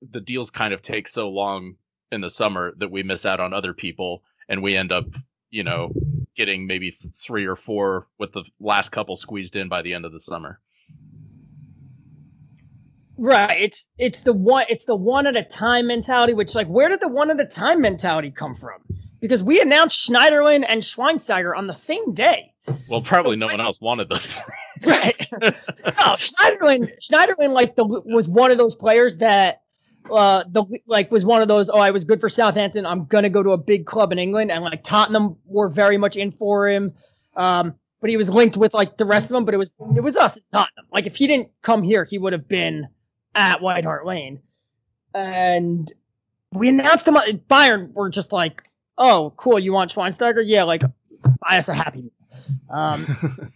[0.01, 1.75] the deals kind of take so long
[2.13, 5.05] in the summer that we miss out on other people and we end up,
[5.49, 5.91] you know,
[6.35, 10.11] getting maybe three or four with the last couple squeezed in by the end of
[10.11, 10.59] the summer.
[13.17, 13.61] Right.
[13.61, 17.01] It's it's the one it's the one at a time mentality, which like where did
[17.01, 18.81] the one at a time mentality come from?
[19.19, 22.51] Because we announced Schneiderlin and Schweinsteiger on the same day.
[22.89, 24.27] Well, probably So no one else wanted those.
[24.83, 25.27] Right.
[25.41, 29.60] no, Schneiderlin, Schneiderlin, like the was one of those players that,
[30.09, 31.69] uh, the like was one of those.
[31.69, 32.85] Oh, I was good for Southampton.
[32.85, 36.15] I'm gonna go to a big club in England, and like Tottenham were very much
[36.15, 36.93] in for him.
[37.35, 39.45] Um, but he was linked with like the rest of them.
[39.45, 40.85] But it was it was us at Tottenham.
[40.91, 42.87] Like if he didn't come here, he would have been
[43.35, 44.41] at White Hart Lane.
[45.13, 45.91] And
[46.53, 47.17] we announced him.
[47.17, 48.63] at Bayern were just like,
[48.97, 49.59] oh, cool.
[49.59, 50.43] You want Schweinsteiger?
[50.45, 52.11] Yeah, like buy us a happy.
[52.69, 53.51] Um,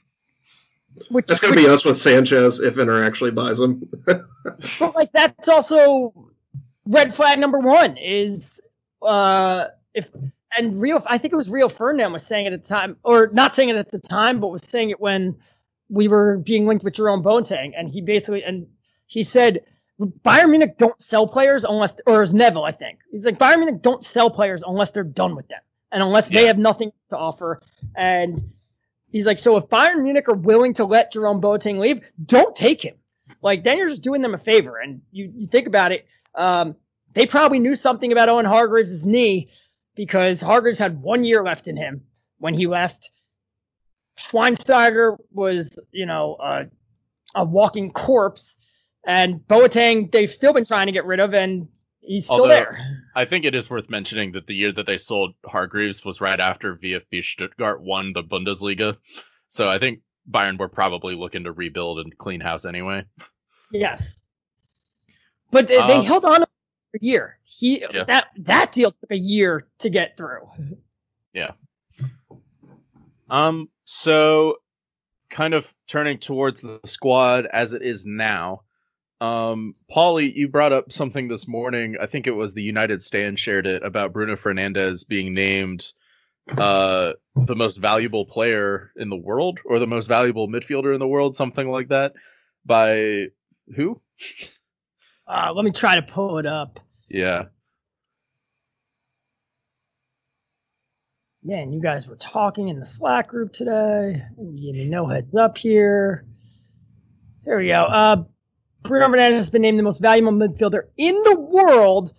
[1.09, 3.89] which That's gonna which- be us with Sanchez if Inter actually buys him.
[4.05, 6.31] but like that's also
[6.87, 8.61] red flag number one is
[9.01, 10.09] uh if
[10.57, 13.29] and real I think it was Rio Ferdinand was saying it at the time or
[13.33, 15.37] not saying it at the time but was saying it when
[15.89, 18.67] we were being linked with Jerome Boateng and he basically and
[19.05, 19.61] he said
[19.99, 22.99] Bayern Munich don't sell players unless or is Neville I think.
[23.11, 25.61] He's like Bayern Munich don't sell players unless they're done with them
[25.91, 27.61] and unless they have nothing to offer.
[27.95, 28.41] And
[29.11, 32.83] he's like so if Bayern Munich are willing to let Jerome Boateng leave don't take
[32.83, 32.95] him
[33.45, 34.79] like then you're just doing them a favor.
[34.79, 36.75] And you, you think about it, um,
[37.13, 39.51] they probably knew something about Owen Hargreaves' knee
[39.95, 42.01] because Hargreaves had one year left in him
[42.39, 43.11] when he left.
[44.17, 46.65] Schweinsteiger was, you know, a,
[47.35, 48.57] a walking corpse,
[49.05, 51.67] and Boateng they've still been trying to get rid of, and
[51.99, 52.79] he's still Although- there.
[53.15, 56.39] I think it is worth mentioning that the year that they sold Hargreaves was right
[56.39, 58.97] after VfB Stuttgart won the Bundesliga.
[59.49, 63.03] So I think Bayern were probably looking to rebuild and clean house anyway.
[63.71, 64.29] Yes.
[65.51, 66.47] But they, they Um, held on for
[66.95, 67.37] a year.
[67.43, 68.03] He Yeah.
[68.05, 70.49] that that deal took a year to get through.
[71.33, 71.51] Yeah.
[73.29, 74.57] Um, so
[75.29, 78.61] kind of turning towards the squad as it is now.
[79.21, 81.95] Um, Paulie, you brought up something this morning.
[81.99, 85.91] I think it was the United Stand shared it about Bruno Fernandes being named
[86.57, 91.07] uh the most valuable player in the world or the most valuable midfielder in the
[91.07, 92.13] world, something like that.
[92.65, 93.27] By
[93.73, 94.01] who?
[95.27, 96.79] Uh, let me try to pull it up.
[97.09, 97.45] Yeah.
[101.43, 104.21] Man, you guys were talking in the Slack group today.
[104.39, 106.25] You gave me no heads up here.
[107.43, 107.83] There we go.
[107.83, 108.23] Uh,
[108.81, 112.13] Bruno Fernandes has been named the most valuable midfielder in the world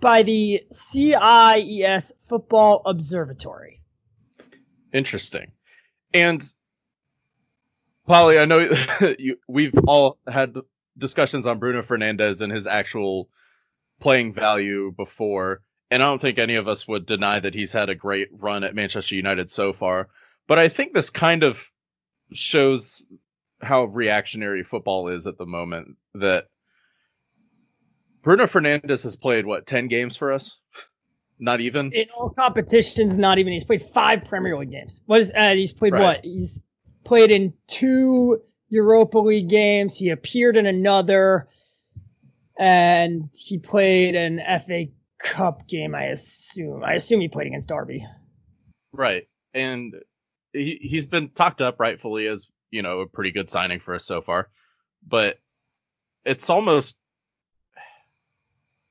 [0.00, 3.82] by the CIES Football Observatory.
[4.92, 5.52] Interesting.
[6.12, 6.42] And
[8.06, 8.70] Polly, I know
[9.18, 10.56] you, we've all had
[10.96, 13.28] discussions on Bruno Fernandes and his actual
[14.00, 17.88] playing value before, and I don't think any of us would deny that he's had
[17.88, 20.08] a great run at Manchester United so far.
[20.46, 21.70] But I think this kind of
[22.32, 23.02] shows
[23.60, 25.96] how reactionary football is at the moment.
[26.14, 26.46] That
[28.22, 30.58] Bruno Fernandes has played what ten games for us,
[31.38, 31.92] not even.
[31.92, 35.00] In all competitions, not even he's played five Premier League games.
[35.06, 36.02] What is uh, he's played Right.
[36.02, 36.24] what?
[36.24, 36.60] He's
[37.04, 39.96] played in two Europa League games.
[39.96, 41.48] He appeared in another,
[42.58, 44.86] and he played an FA
[45.18, 45.94] Cup game.
[45.94, 46.84] I assume.
[46.84, 48.04] I assume he played against Derby.
[48.92, 49.28] Right.
[49.52, 49.94] And
[50.52, 54.04] he, he's been talked up rightfully as, you know, a pretty good signing for us
[54.04, 54.48] so far.
[55.06, 55.38] But
[56.24, 56.98] it's almost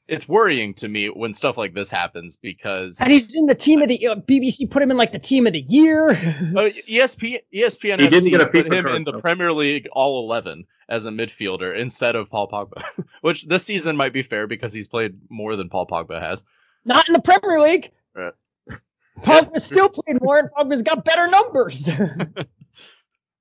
[0.07, 3.81] it's worrying to me when stuff like this happens because And he's in the team
[3.81, 6.09] of the uh, BBC put him in like the team of the year.
[6.11, 9.21] uh, ESP, ESPN He didn't get a put him card, in the though.
[9.21, 12.83] Premier League All 11 as a midfielder instead of Paul Pogba,
[13.21, 16.43] which this season might be fair because he's played more than Paul Pogba has.
[16.85, 17.91] Not in the Premier League.
[18.13, 18.33] Right.
[19.19, 21.89] Pogba still played more, and Pogba's got better numbers.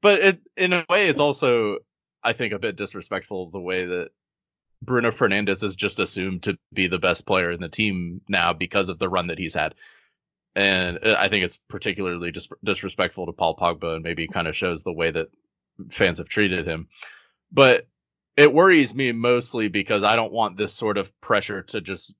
[0.02, 1.78] But it, in a way, it's also,
[2.22, 4.10] I think, a bit disrespectful the way that
[4.82, 8.88] Bruno Fernandes is just assumed to be the best player in the team now because
[8.88, 9.74] of the run that he's had.
[10.54, 14.56] And uh, I think it's particularly dis- disrespectful to Paul Pogba and maybe kind of
[14.56, 15.28] shows the way that
[15.90, 16.88] fans have treated him.
[17.52, 17.86] But
[18.36, 22.14] it worries me mostly because I don't want this sort of pressure to just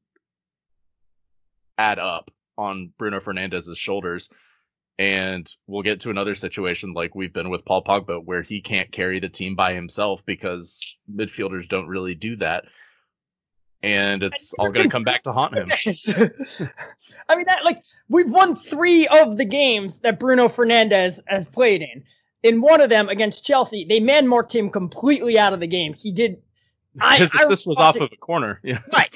[1.77, 4.31] add up on Bruno Fernandes's shoulders
[4.99, 8.93] and we'll get to another situation like we've been with Paul Pogba where he can't
[8.93, 12.65] carry the team by himself because midfielders don't really do that.
[13.83, 15.67] And it's all going to come back to haunt him.
[17.29, 21.83] I mean, that like we've won three of the games that Bruno Fernandes has played
[21.83, 22.05] in.
[22.45, 25.95] In one of them against Chelsea, they man marked him completely out of the game.
[25.95, 26.43] He did.
[26.95, 28.61] His I assist was off it- of a corner.
[28.63, 28.81] Yeah.
[28.93, 29.13] right,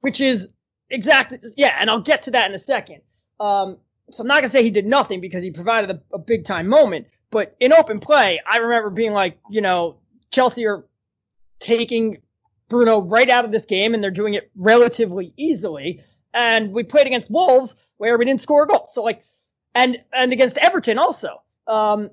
[0.00, 0.52] which is
[0.88, 3.02] exactly yeah, and I'll get to that in a second.
[3.38, 3.78] Um,
[4.10, 6.68] so I'm not gonna say he did nothing because he provided a, a big time
[6.68, 9.98] moment, but in open play, I remember being like, you know,
[10.30, 10.84] Chelsea are
[11.58, 12.22] taking
[12.68, 16.02] Bruno right out of this game and they're doing it relatively easily.
[16.32, 18.86] And we played against Wolves where we didn't score a goal.
[18.86, 19.24] So like,
[19.74, 21.42] and, and against Everton also.
[21.66, 22.10] Um,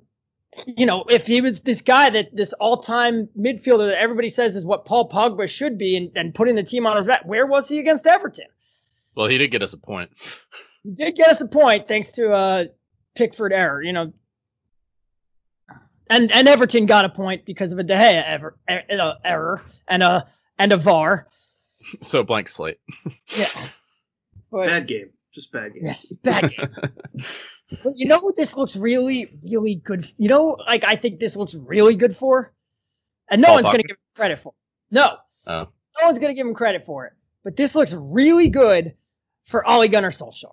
[0.66, 4.66] you know, if he was this guy that this all-time midfielder that everybody says is
[4.66, 7.68] what Paul Pogba should be and, and putting the team on his back, where was
[7.68, 8.48] he against Everton?
[9.16, 10.12] Well, he did get us a point.
[10.88, 12.68] He did get us a point thanks to a
[13.14, 14.14] Pickford error, you know.
[16.10, 19.62] And and Everton got a point because of a De Gea ever, er, uh, error
[19.86, 20.26] and a
[20.58, 21.28] and a VAR.
[22.02, 22.80] So blank slate.
[23.38, 23.48] Yeah.
[24.52, 25.10] But Bad game.
[25.34, 25.84] Just bad game.
[25.86, 26.70] yeah, bad game.
[27.84, 30.06] but you know what this looks really, really good.
[30.18, 32.54] You know, like I think this looks really good for,
[33.30, 34.50] and no Paul one's gonna give him credit for.
[34.50, 34.96] It.
[34.96, 35.18] No,
[35.48, 35.68] Oh.
[36.00, 37.14] no one's gonna give him credit for it.
[37.44, 38.96] But this looks really good
[39.46, 40.52] for Ole Gunnar Solskjaer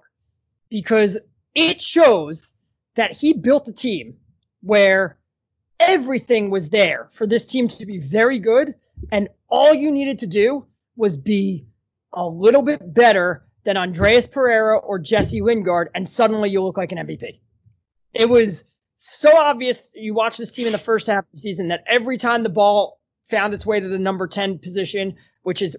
[0.74, 1.16] because
[1.54, 2.52] it shows
[2.96, 4.16] that he built a team
[4.60, 5.16] where
[5.78, 8.74] everything was there for this team to be very good,
[9.12, 10.66] and all you needed to do
[10.96, 11.68] was be
[12.12, 16.90] a little bit better than Andreas Pereira or Jesse Lingard, and suddenly you look like
[16.90, 17.38] an MVP.
[18.12, 18.64] It was
[18.96, 19.92] so obvious.
[19.94, 22.48] You watch this team in the first half of the season that every time the
[22.48, 23.00] ball
[23.30, 25.76] found its way to the number 10 position, which is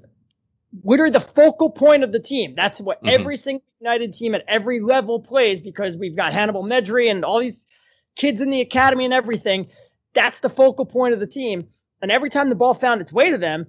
[0.83, 2.55] literally the focal point of the team.
[2.55, 3.11] That's what Mhm.
[3.11, 7.39] every single United team at every level plays because we've got Hannibal Mejbri and all
[7.39, 7.67] these
[8.15, 9.69] kids in the academy and everything.
[10.13, 11.67] That's the focal point of the team.
[12.01, 13.67] And every time the ball found its way to them,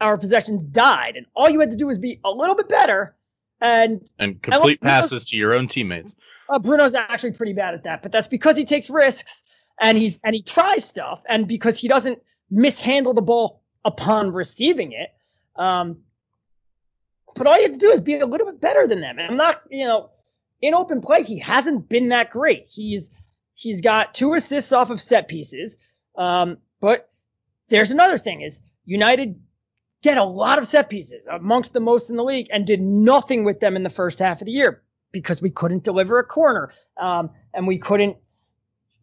[0.00, 1.16] our possessions died.
[1.16, 3.14] And all you had to do was be a little bit better.
[3.60, 6.16] And And complete passes to your own teammates.
[6.48, 9.44] uh, Bruno's actually pretty bad at that, but that's because he takes risks.
[9.82, 14.92] and he's and he tries stuff, and because he doesn't mishandle the ball upon receiving
[14.92, 15.08] it,
[15.56, 16.02] um,
[17.34, 19.18] but all you have to do is be a little bit better than them.
[19.18, 20.10] And I'm not, you know,
[20.60, 22.66] in open play, he hasn't been that great.
[22.66, 23.10] He's
[23.54, 25.78] he's got two assists off of set pieces.
[26.16, 27.08] Um, but
[27.68, 29.40] there's another thing is United
[30.02, 33.44] get a lot of set pieces amongst the most in the league and did nothing
[33.44, 36.72] with them in the first half of the year because we couldn't deliver a corner.
[36.96, 38.16] Um, and we couldn't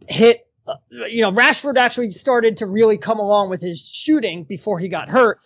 [0.08, 4.80] hit, uh, you know, Rashford actually started to really come along with his shooting before
[4.80, 5.40] he got hurt.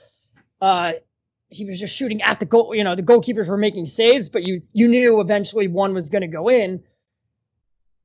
[0.62, 0.94] Uh,
[1.52, 2.74] he was just shooting at the goal.
[2.74, 6.22] You know, the goalkeepers were making saves, but you you knew eventually one was going
[6.22, 6.84] to go in.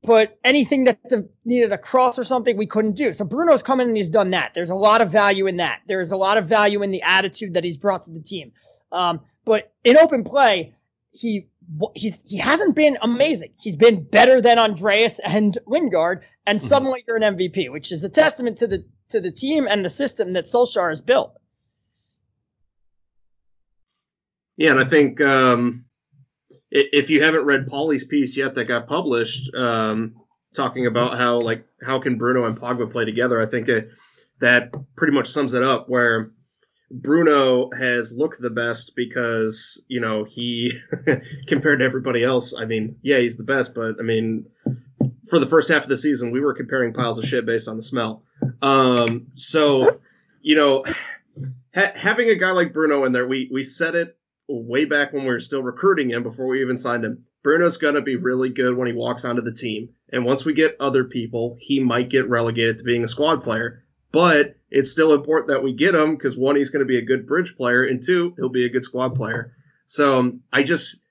[0.03, 0.99] But anything that
[1.43, 3.13] needed a cross or something, we couldn't do.
[3.13, 4.53] So Bruno's come in and he's done that.
[4.53, 5.81] There's a lot of value in that.
[5.87, 8.51] There's a lot of value in the attitude that he's brought to the team.
[8.91, 10.75] Um, but in open play,
[11.11, 11.47] he
[11.95, 13.53] he's he hasn't been amazing.
[13.59, 16.67] He's been better than Andreas and Lingard, and mm-hmm.
[16.67, 19.89] suddenly you're an MVP, which is a testament to the to the team and the
[19.89, 21.37] system that Solskjaer has built.
[24.57, 25.85] Yeah, and I think um,
[26.71, 30.15] if you haven't read Paulie's piece yet that got published, um,
[30.55, 33.89] talking about how like how can Bruno and Pogba play together, I think that
[34.39, 35.87] that pretty much sums it up.
[35.87, 36.31] Where
[36.89, 40.73] Bruno has looked the best because you know he
[41.47, 42.53] compared to everybody else.
[42.57, 44.47] I mean, yeah, he's the best, but I mean,
[45.29, 47.77] for the first half of the season, we were comparing piles of shit based on
[47.77, 48.23] the smell.
[48.61, 49.99] Um, so
[50.41, 50.83] you know,
[51.75, 54.16] ha- having a guy like Bruno in there, we we said it
[54.47, 57.25] way back when we were still recruiting him before we even signed him.
[57.43, 59.89] Bruno's going to be really good when he walks onto the team.
[60.11, 63.83] And once we get other people, he might get relegated to being a squad player.
[64.11, 67.05] But it's still important that we get him because one, he's going to be a
[67.05, 69.53] good bridge player, and two, he'll be a good squad player.
[69.85, 71.01] So um, I just,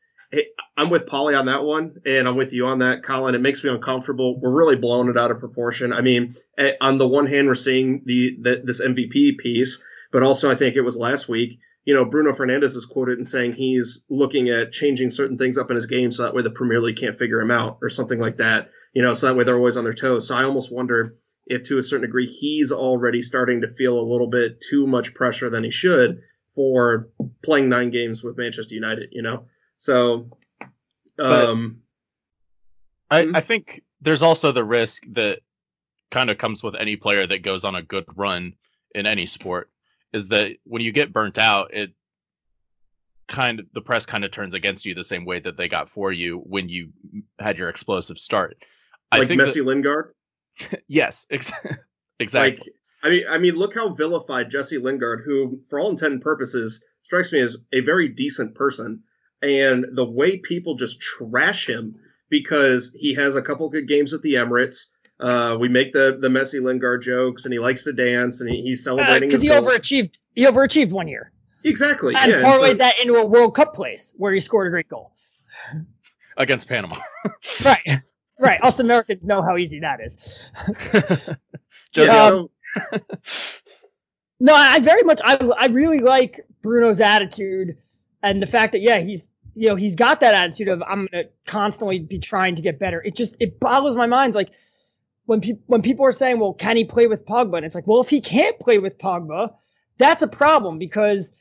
[0.76, 3.34] I'm with Paulie on that one, and I'm with you on that, Colin.
[3.34, 4.38] It makes me uncomfortable.
[4.38, 5.92] We're really blowing it out of proportion.
[5.92, 9.80] I mean, eh, on the one hand, we're seeing the, the this MVP piece,
[10.10, 13.24] but also I think it was last week you know, Bruno Fernandes is quoted in
[13.24, 16.50] saying he's looking at changing certain things up in his game so that way the
[16.50, 18.70] Premier League can't figure him out or something like that.
[18.92, 20.26] You know, so that way they're always on their toes.
[20.26, 21.14] So I almost wonder
[21.46, 25.14] if to a certain degree he's already starting to feel a little bit too much
[25.14, 26.22] pressure than he should
[26.56, 27.08] for
[27.44, 29.44] playing nine games with Manchester United, you know?
[29.76, 30.30] So,
[31.20, 31.82] um,
[33.08, 33.36] I, hmm?
[33.36, 35.38] I think there's also the risk that
[36.10, 38.54] kind of comes with any player that goes on a good run
[38.92, 39.70] in any sport
[40.16, 41.92] is that when you get burnt out, it
[43.28, 45.88] kind of the press kind of turns against you the same way that they got
[45.88, 46.92] for you when you
[47.38, 48.56] had your explosive start.
[49.12, 50.14] Like I think Messi that, Lingard.
[50.88, 51.52] yes, ex-
[52.18, 52.64] exactly.
[52.64, 56.22] Like, I mean, I mean, look how vilified Jesse Lingard, who, for all intent and
[56.22, 59.02] purposes, strikes me as a very decent person,
[59.42, 61.96] and the way people just trash him
[62.30, 64.86] because he has a couple good games at the Emirates.
[65.18, 68.62] Uh, we make the the Messi Lingard jokes, and he likes to dance, and he,
[68.62, 69.66] he's celebrating because uh, he goals.
[69.66, 70.20] overachieved.
[70.34, 71.32] He overachieved one year.
[71.64, 72.14] Exactly.
[72.14, 74.88] And yeah, parlayed so, that into a World Cup place where he scored a great
[74.88, 75.12] goal
[76.36, 76.98] against Panama.
[77.64, 78.02] right.
[78.38, 78.62] Right.
[78.62, 80.52] Us Americans know how easy that is.
[81.92, 82.50] Just, um,
[84.40, 87.78] no, I very much I I really like Bruno's attitude
[88.22, 91.24] and the fact that yeah he's you know he's got that attitude of I'm gonna
[91.46, 93.02] constantly be trying to get better.
[93.02, 94.50] It just it boggles my mind like
[95.26, 97.56] when people when people are saying, well, can he play with Pogba?
[97.56, 99.54] And it's like, well, if he can't play with Pogba,
[99.98, 101.32] that's a problem because,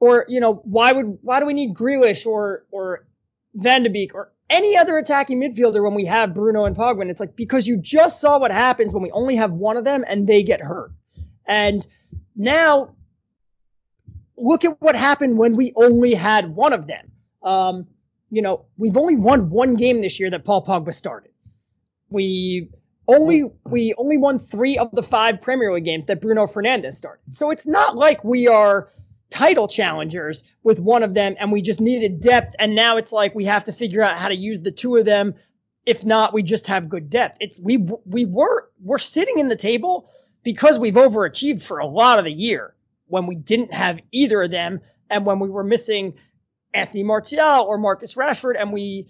[0.00, 3.06] or you know, why would why do we need Grealish or or
[3.54, 7.02] Van de Beek or any other attacking midfielder when we have Bruno and Pogba?
[7.02, 9.84] And it's like because you just saw what happens when we only have one of
[9.84, 10.90] them and they get hurt,
[11.46, 11.86] and
[12.34, 12.94] now
[14.36, 17.12] look at what happened when we only had one of them.
[17.42, 17.86] Um,
[18.30, 21.32] you know, we've only won one game this year that Paul Pogba started.
[22.08, 22.70] We
[23.10, 27.34] only we only won three of the five Premier League games that Bruno Fernandes started.
[27.34, 28.88] So it's not like we are
[29.30, 33.34] title challengers with one of them and we just needed depth and now it's like
[33.34, 35.34] we have to figure out how to use the two of them.
[35.86, 37.38] If not, we just have good depth.
[37.40, 40.08] It's we we were we're sitting in the table
[40.42, 42.74] because we've overachieved for a lot of the year
[43.06, 46.14] when we didn't have either of them and when we were missing
[46.72, 49.08] Anthony Martial or Marcus Rashford and we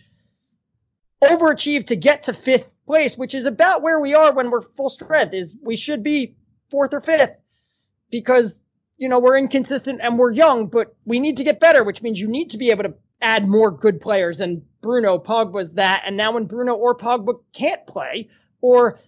[1.22, 4.88] overachieved to get to fifth place, which is about where we are when we're full
[4.88, 5.32] strength.
[5.32, 6.34] Is we should be
[6.70, 7.40] fourth or fifth
[8.10, 8.60] because
[8.98, 12.20] you know we're inconsistent and we're young, but we need to get better, which means
[12.20, 14.40] you need to be able to add more good players.
[14.40, 16.02] And Bruno Pogba's that.
[16.04, 18.28] And now when Bruno or Pogba can't play,
[18.60, 18.98] or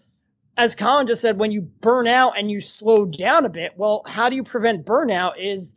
[0.56, 4.04] as Colin just said, when you burn out and you slow down a bit, well,
[4.06, 5.32] how do you prevent burnout?
[5.38, 5.74] Is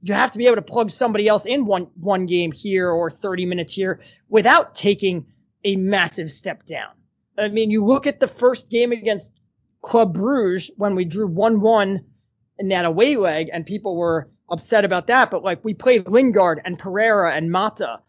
[0.00, 3.10] you have to be able to plug somebody else in one one game here or
[3.10, 4.00] 30 minutes here
[4.30, 5.26] without taking
[5.64, 6.92] a massive step down.
[7.38, 9.32] I mean, you look at the first game against
[9.80, 12.04] Club Bruges when we drew 1-1
[12.58, 15.30] in that away leg and people were upset about that.
[15.30, 18.00] But like we played Lingard and Pereira and Mata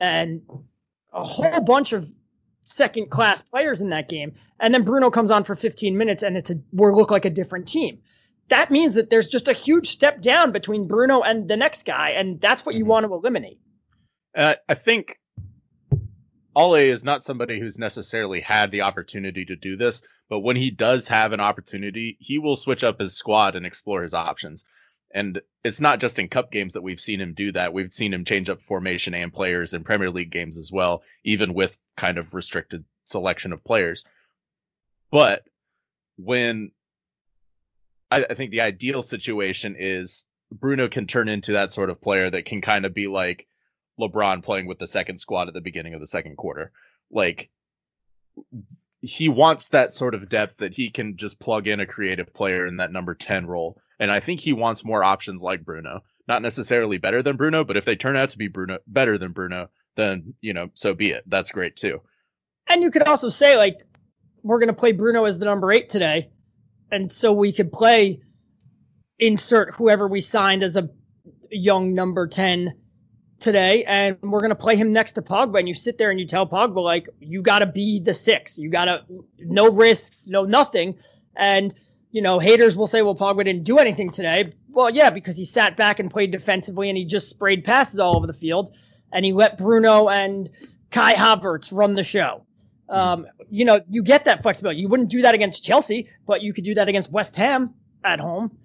[0.00, 0.42] and
[1.12, 2.06] a whole bunch of
[2.64, 4.34] second class players in that game.
[4.58, 7.30] And then Bruno comes on for 15 minutes and it's a, we look like a
[7.30, 8.00] different team.
[8.48, 12.10] That means that there's just a huge step down between Bruno and the next guy.
[12.10, 12.90] And that's what you mm-hmm.
[12.90, 13.58] want to eliminate.
[14.34, 15.18] Uh, I think
[16.56, 20.70] Ole is not somebody who's necessarily had the opportunity to do this, but when he
[20.70, 24.64] does have an opportunity, he will switch up his squad and explore his options.
[25.12, 27.72] And it's not just in cup games that we've seen him do that.
[27.72, 31.54] We've seen him change up formation and players in Premier League games as well, even
[31.54, 34.04] with kind of restricted selection of players.
[35.10, 35.44] But
[36.16, 36.72] when
[38.10, 42.30] I, I think the ideal situation is Bruno can turn into that sort of player
[42.30, 43.46] that can kind of be like
[43.98, 46.72] LeBron playing with the second squad at the beginning of the second quarter.
[47.10, 47.50] Like
[49.00, 52.66] he wants that sort of depth that he can just plug in a creative player
[52.66, 53.78] in that number 10 role.
[54.00, 56.00] And I think he wants more options like Bruno.
[56.26, 59.32] Not necessarily better than Bruno, but if they turn out to be Bruno better than
[59.32, 61.22] Bruno, then, you know, so be it.
[61.26, 62.00] That's great too.
[62.66, 63.78] And you could also say like
[64.42, 66.30] we're going to play Bruno as the number 8 today.
[66.90, 68.20] And so we could play
[69.18, 70.88] insert whoever we signed as a
[71.50, 72.74] young number 10
[73.38, 75.58] today, and we're gonna play him next to Pogba.
[75.58, 78.58] And you sit there and you tell Pogba like, you gotta be the six.
[78.58, 79.04] You gotta
[79.38, 80.98] no risks, no nothing.
[81.36, 81.74] And
[82.10, 84.52] you know, haters will say, well, Pogba didn't do anything today.
[84.68, 88.16] Well, yeah, because he sat back and played defensively, and he just sprayed passes all
[88.16, 88.74] over the field,
[89.12, 90.50] and he let Bruno and
[90.90, 92.46] Kai Havertz run the show.
[92.88, 94.80] Um, you know, you get that flexibility.
[94.80, 97.74] You wouldn't do that against Chelsea, but you could do that against West Ham
[98.04, 98.56] at home.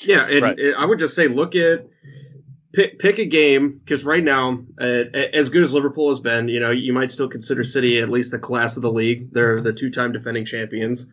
[0.00, 0.58] Yeah, and right.
[0.76, 1.86] I would just say, look at
[2.74, 6.60] pick pick a game because right now, uh, as good as Liverpool has been, you
[6.60, 9.32] know, you might still consider City at least the class of the league.
[9.32, 11.06] They're the two-time defending champions.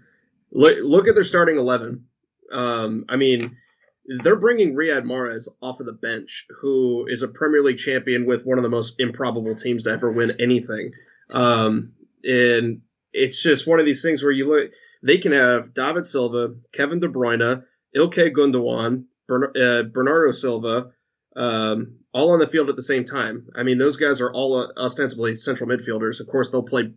[0.51, 2.05] Look look at their starting eleven.
[2.51, 3.57] Um, I mean,
[4.05, 8.45] they're bringing Riyad Mahrez off of the bench, who is a Premier League champion with
[8.45, 10.91] one of the most improbable teams to ever win anything.
[11.33, 11.93] Um,
[12.23, 12.81] and
[13.13, 16.99] it's just one of these things where you look, they can have David Silva, Kevin
[16.99, 17.63] De Bruyne,
[17.95, 20.91] Ilkay Gundogan, Bern- uh, Bernardo Silva,
[21.35, 23.47] um, all on the field at the same time.
[23.55, 26.19] I mean, those guys are all uh, ostensibly central midfielders.
[26.19, 26.93] Of course, they'll play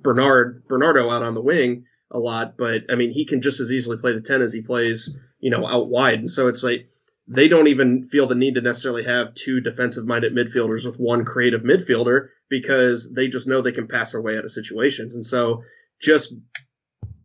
[0.00, 3.72] Bernard Bernardo out on the wing a lot, but I mean, he can just as
[3.72, 6.18] easily play the 10 as he plays, you know, out wide.
[6.18, 6.88] And so it's like
[7.28, 11.24] they don't even feel the need to necessarily have two defensive minded midfielders with one
[11.24, 15.14] creative midfielder because they just know they can pass their way out of situations.
[15.14, 15.62] And so
[16.00, 16.32] just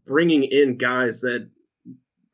[0.05, 1.49] bringing in guys that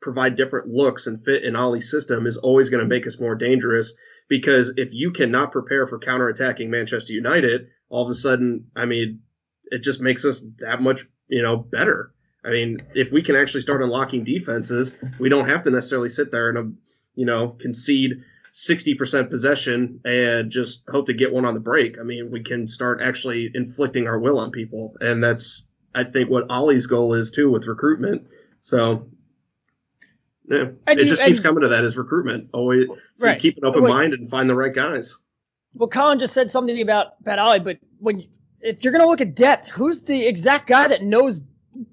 [0.00, 3.34] provide different looks and fit in Ole's system is always going to make us more
[3.34, 3.94] dangerous
[4.28, 9.20] because if you cannot prepare for counterattacking Manchester United, all of a sudden, I mean,
[9.64, 12.12] it just makes us that much, you know, better.
[12.44, 16.30] I mean, if we can actually start unlocking defenses, we don't have to necessarily sit
[16.30, 16.76] there and,
[17.14, 18.22] you know, concede
[18.52, 21.98] 60% possession and just hope to get one on the break.
[21.98, 24.96] I mean, we can start actually inflicting our will on people.
[25.00, 28.28] And that's, I think, what Ollie's goal is too with recruitment.
[28.60, 29.10] So
[30.48, 32.50] yeah, and it you, just keeps coming to that as recruitment.
[32.52, 33.38] Always so right.
[33.38, 35.20] keep an open Wait, mind and find the right guys.
[35.74, 38.24] Well, Colin just said something about about Ole, but when
[38.60, 41.42] if you're going to look at depth, who's the exact guy that knows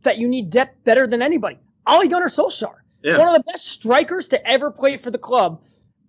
[0.04, 1.60] that you need depth better than anybody?
[1.86, 3.18] Ole Gunnar Solskjaer, yeah.
[3.18, 5.62] one of the best strikers to ever play for the club.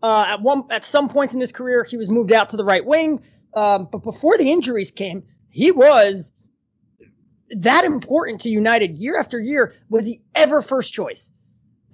[0.03, 2.65] Uh, at one at some points in his career, he was moved out to the
[2.65, 3.23] right wing,
[3.55, 6.33] um, but before the injuries came, he was
[7.51, 9.75] that important to United year after year.
[9.89, 11.33] Was he ever first choice?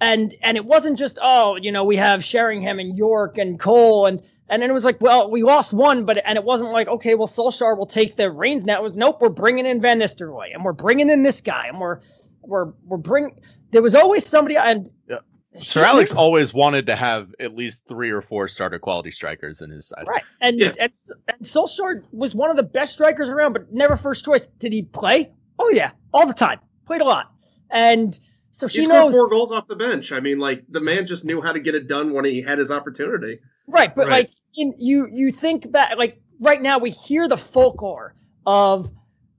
[0.03, 4.05] And and it wasn't just oh you know we have Sheringham and Yorke and Cole
[4.05, 6.89] and and then it was like well we lost one but and it wasn't like
[6.89, 9.99] okay well Solskjaer will take the reins now it was nope we're bringing in Van
[9.99, 12.01] Nistelrooy and we're bringing in this guy and we're
[12.41, 13.39] we're we're bring
[13.71, 15.19] there was always somebody and yeah.
[15.53, 19.69] Sir Alex always wanted to have at least three or four starter quality strikers in
[19.69, 20.05] his side.
[20.07, 20.71] Right, and yeah.
[20.79, 20.91] and,
[21.27, 24.47] and Solskjaer was one of the best strikers around, but never first choice.
[24.47, 25.31] Did he play?
[25.59, 26.59] Oh yeah, all the time.
[26.85, 27.31] Played a lot,
[27.69, 28.19] and
[28.53, 30.11] so she he knows four goals off the bench.
[30.11, 32.59] I mean, like the man just knew how to get it done when he had
[32.59, 33.39] his opportunity.
[33.65, 34.11] Right, but right.
[34.11, 38.13] like in, you you think back like right now we hear the folklore
[38.45, 38.91] of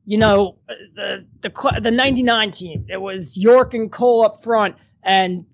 [0.04, 2.86] you know the the the 99 team.
[2.88, 5.46] It was Yorke and Cole up front and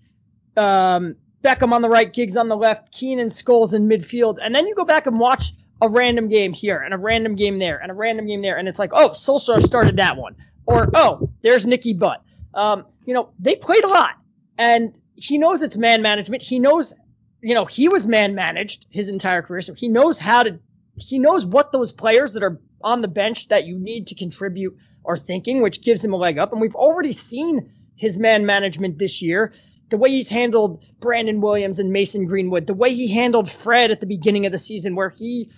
[0.56, 4.38] um, Beckham on the right, Giggs on the left, Keane and Scholes in midfield.
[4.40, 5.52] And then you go back and watch
[5.82, 8.66] a random game here and a random game there and a random game there and
[8.68, 10.34] it's like, "Oh, Solskjaer started that one."
[10.64, 12.22] Or, "Oh, there's Nicky Butt."
[12.54, 14.14] Um, you know, they played a lot
[14.58, 16.42] and he knows it's man management.
[16.42, 16.94] He knows,
[17.40, 19.62] you know, he was man managed his entire career.
[19.62, 20.58] So he knows how to,
[20.96, 24.76] he knows what those players that are on the bench that you need to contribute
[25.04, 26.52] are thinking, which gives him a leg up.
[26.52, 29.52] And we've already seen his man management this year.
[29.90, 34.00] The way he's handled Brandon Williams and Mason Greenwood, the way he handled Fred at
[34.00, 35.50] the beginning of the season, where he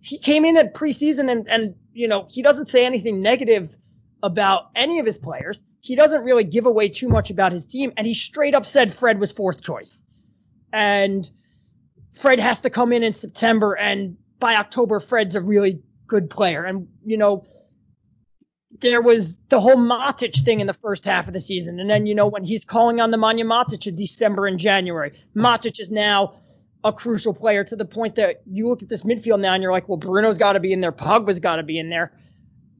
[0.00, 3.76] he came in at preseason and and you know he doesn't say anything negative
[4.22, 5.62] about any of his players.
[5.80, 8.92] He doesn't really give away too much about his team, and he straight up said
[8.92, 10.02] Fred was fourth choice.
[10.72, 11.28] And
[12.12, 16.64] Fred has to come in in September, and by October, Fred's a really good player.
[16.64, 17.44] And you know,
[18.80, 22.06] there was the whole Matic thing in the first half of the season, and then
[22.06, 26.34] you know when he's calling on Nemanja Matic in December and January, Matic is now
[26.84, 29.72] a crucial player to the point that you look at this midfield now and you're
[29.72, 32.12] like, well, Bruno's got to be in there, Pogba's got to be in there.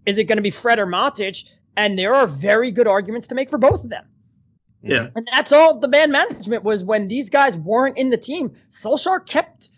[0.06, 1.44] Is it going to be Fred or Matic?
[1.76, 4.06] And there are very good arguments to make for both of them.
[4.82, 5.08] Yeah.
[5.14, 8.52] And that's all the man management was when these guys weren't in the team.
[8.70, 9.68] Solskjaer kept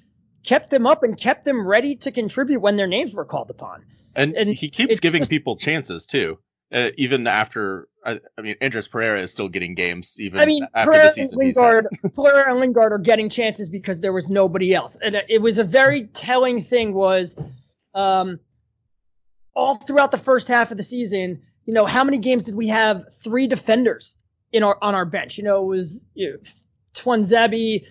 [0.44, 3.84] kept them up and kept them ready to contribute when their names were called upon.
[4.14, 6.38] And, And he keeps giving just- people chances too.
[6.70, 10.66] Uh, even after, I, I mean, Andreas Pereira is still getting games even I mean,
[10.74, 11.40] after Pereira the and season.
[11.40, 11.56] he's.
[11.56, 15.40] Lingard, Pereira and Lingard are getting chances because there was nobody else, and it it
[15.40, 16.92] was a very telling thing.
[16.92, 17.38] Was
[17.94, 18.38] um,
[19.58, 22.68] all throughout the first half of the season, you know, how many games did we
[22.68, 24.14] have three defenders
[24.52, 25.36] in our on our bench?
[25.36, 26.36] You know, it was you know,
[26.94, 27.86] Tuanzebe,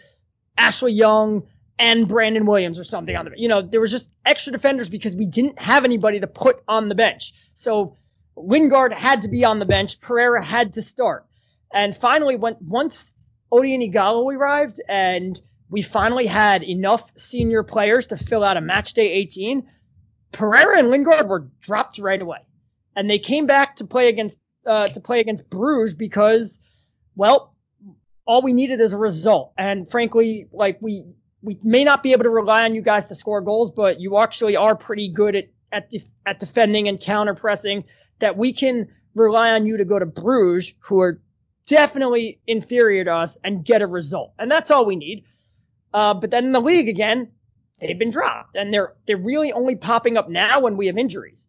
[0.58, 1.44] Ashley Young,
[1.78, 5.14] and Brandon Williams or something on the you know there was just extra defenders because
[5.14, 7.34] we didn't have anybody to put on the bench.
[7.54, 7.98] So
[8.38, 10.00] Lingard had to be on the bench.
[10.00, 11.26] Pereira had to start.
[11.74, 13.12] And finally, when once
[13.52, 15.40] Odion Ighalo arrived and
[15.70, 19.68] we finally had enough senior players to fill out a match day 18,
[20.32, 22.40] Pereira and Lingard were dropped right away.
[22.96, 26.60] And they came back to play against uh, to play against Bruges because,
[27.16, 27.56] well,
[28.26, 29.54] all we needed is a result.
[29.58, 33.16] And frankly, like we we may not be able to rely on you guys to
[33.16, 37.34] score goals, but you actually are pretty good at at def- at defending and counter
[37.34, 37.86] pressing.
[38.20, 41.22] That we can rely on you to go to Bruges, who are
[41.68, 44.34] definitely inferior to us, and get a result.
[44.40, 45.26] And that's all we need.
[45.94, 47.30] Uh, but then in the league again,
[47.80, 51.48] they've been dropped, and they're they're really only popping up now when we have injuries.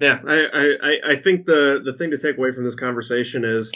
[0.00, 3.70] Yeah, I, I, I- think the the thing to take away from this conversation is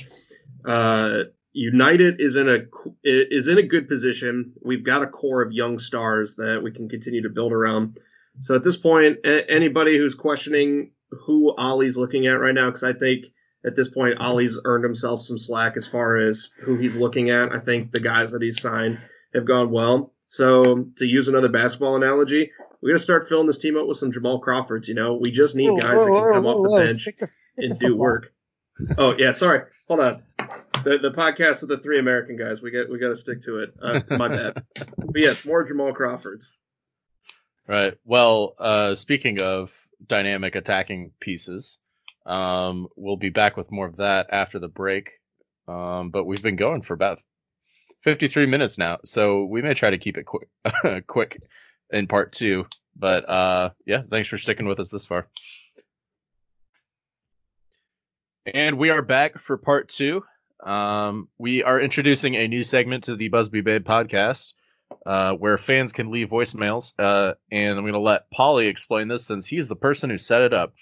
[0.64, 2.60] uh, United is in a
[3.04, 4.52] is in a good position.
[4.62, 7.98] We've got a core of young stars that we can continue to build around.
[8.40, 10.92] So at this point, a- anybody who's questioning
[11.26, 13.26] who Ollie's looking at right now, because I think
[13.64, 17.52] at this point Ollie's earned himself some slack as far as who he's looking at.
[17.54, 18.98] I think the guys that he's signed
[19.34, 20.12] have gone well.
[20.26, 23.98] So to use another basketball analogy, we got to start filling this team up with
[23.98, 24.88] some Jamal Crawfords.
[24.88, 27.34] You know, we just need guys that can come off the bench Stick to- stick
[27.56, 28.32] and do work.
[28.98, 29.62] Oh yeah, sorry.
[29.88, 30.22] Hold on.
[30.82, 32.60] The the podcast with the three American guys.
[32.60, 33.74] We get we got to stick to it.
[33.80, 34.64] Uh, my bad.
[34.96, 36.52] But yes, more Jamal Crawfords.
[37.68, 37.94] Right.
[38.04, 39.72] Well, uh, speaking of
[40.04, 41.78] dynamic attacking pieces,
[42.26, 45.12] um, we'll be back with more of that after the break.
[45.68, 47.20] Um, but we've been going for about
[48.04, 50.48] 53 minutes now, so we may try to keep it quick,
[51.06, 51.40] quick
[51.90, 52.66] in part two.
[52.94, 55.26] But uh, yeah, thanks for sticking with us this far.
[58.46, 60.22] And we are back for part two.
[60.62, 64.52] Um, we are introducing a new segment to the Busby Babe podcast
[65.06, 66.92] uh, where fans can leave voicemails.
[66.98, 70.42] Uh, and I'm going to let Polly explain this since he's the person who set
[70.42, 70.74] it up.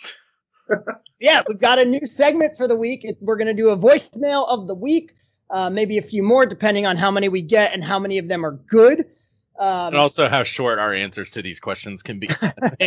[1.21, 3.07] yeah, we've got a new segment for the week.
[3.21, 5.13] We're going to do a voicemail of the week,
[5.53, 8.27] uh, maybe a few more depending on how many we get and how many of
[8.27, 9.01] them are good.
[9.59, 12.31] Um, And also how short our answers to these questions can be.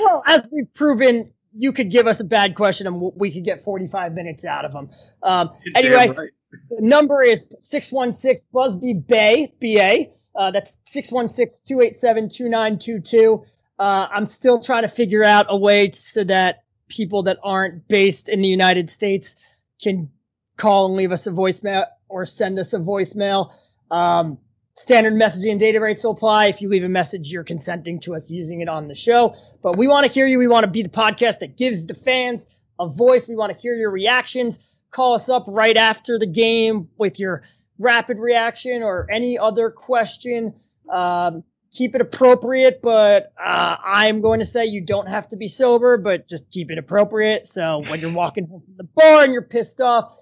[0.00, 3.62] well, as we've proven, you could give us a bad question and we could get
[3.62, 4.88] 45 minutes out of them.
[5.22, 6.30] Um, anyway, right.
[6.70, 10.06] the number is 616 Busby Bay, BA.
[10.34, 13.46] Uh, that's 616-287-2922.
[13.78, 18.30] Uh, I'm still trying to figure out a way so that people that aren't based
[18.30, 19.36] in the United States
[19.82, 20.10] can
[20.56, 23.52] call and leave us a voicemail or send us a voicemail.
[23.90, 24.38] Um,
[24.74, 26.46] standard messaging and data rates will apply.
[26.46, 29.34] If you leave a message, you're consenting to us using it on the show.
[29.62, 30.38] But we want to hear you.
[30.38, 32.46] We want to be the podcast that gives the fans
[32.78, 33.26] a voice.
[33.28, 34.80] We want to hear your reactions.
[34.90, 37.42] Call us up right after the game with your
[37.78, 40.54] rapid reaction or any other question.
[40.90, 41.42] Um,
[41.72, 45.98] keep it appropriate, but uh, I'm going to say you don't have to be sober,
[45.98, 47.46] but just keep it appropriate.
[47.46, 50.16] So when you're walking home from the bar and you're pissed off,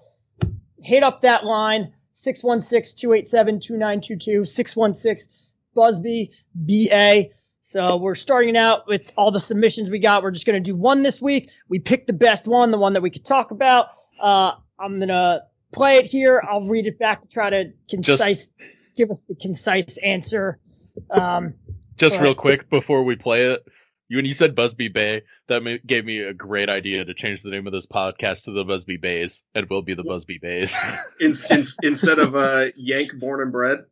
[0.85, 7.25] hit up that line 616-287-2922 616 Busby BA.
[7.61, 10.23] So we're starting out with all the submissions we got.
[10.23, 11.51] We're just going to do one this week.
[11.67, 13.87] We picked the best one, the one that we could talk about.
[14.19, 16.41] Uh, I'm going to play it here.
[16.47, 18.47] I'll read it back to try to concise,
[18.95, 20.59] give us the concise answer.
[21.09, 21.55] Um,
[21.97, 23.67] Just real quick before we play it,
[24.07, 27.41] you when you said Busby Bay, that ma- gave me a great idea to change
[27.41, 30.75] the name of this podcast to the Busby Baes, and we'll be the Busby Baes.
[31.19, 33.85] In, in, instead of uh, Yank born and bred.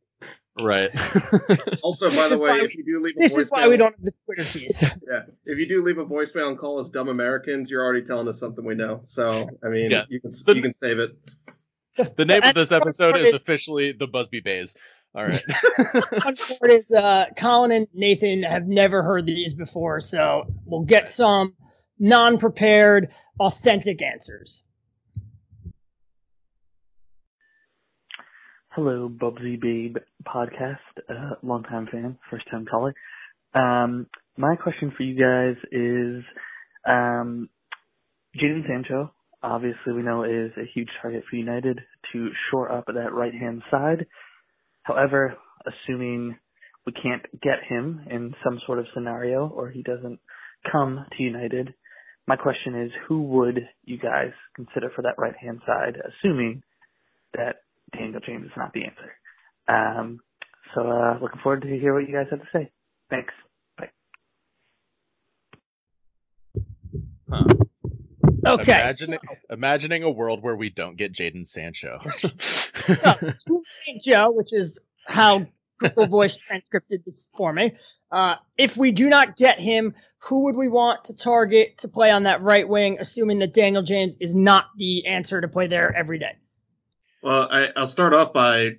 [0.61, 0.91] right.
[1.81, 3.77] Also, by the way, why if you do leave a This voicemail, is why we
[3.77, 4.81] don't have the Twitter keys.
[5.09, 8.27] Yeah, if you do leave a voicemail and call us dumb Americans, you're already telling
[8.27, 9.01] us something we know.
[9.03, 10.03] So, I mean, Yeah.
[10.09, 11.17] you can The- you can save it.
[12.15, 14.75] the name of this episode is officially the Busby Baes.
[15.15, 15.39] All right.
[16.21, 16.35] Fun
[16.71, 21.55] is uh, Colin and Nathan have never heard these before, so we'll get some
[21.99, 24.65] non-prepared, authentic answers.
[28.69, 29.97] Hello, Bubsy Babe
[30.27, 32.95] podcast, uh, longtime fan, first time caller.
[33.53, 36.23] Um, my question for you guys is,
[36.87, 37.49] um,
[38.35, 41.81] Jadon Sancho, obviously we know is a huge target for United
[42.13, 44.07] to shore up that right hand side.
[44.83, 46.37] However, assuming
[46.85, 50.19] we can't get him in some sort of scenario or he doesn't
[50.71, 51.73] come to United,
[52.27, 56.63] my question is who would you guys consider for that right hand side, assuming
[57.33, 57.57] that
[57.93, 59.13] Daniel James is not the answer.
[59.67, 60.19] Um,
[60.75, 62.71] so uh, looking forward to hear what you guys have to say.
[63.09, 63.33] Thanks.
[63.77, 63.89] Bye.
[67.31, 67.62] Huh.
[68.53, 68.81] Okay.
[68.81, 71.99] Imagining, imagining a world where we don't get Jadon Sancho.
[72.17, 74.01] so, St.
[74.01, 75.47] Joe, which is how
[75.79, 77.73] Google Voice transcripted this for me.
[78.11, 82.11] Uh, if we do not get him, who would we want to target to play
[82.11, 85.93] on that right wing, assuming that Daniel James is not the answer to play there
[85.95, 86.35] every day?
[87.21, 88.77] Well, I, I'll start off by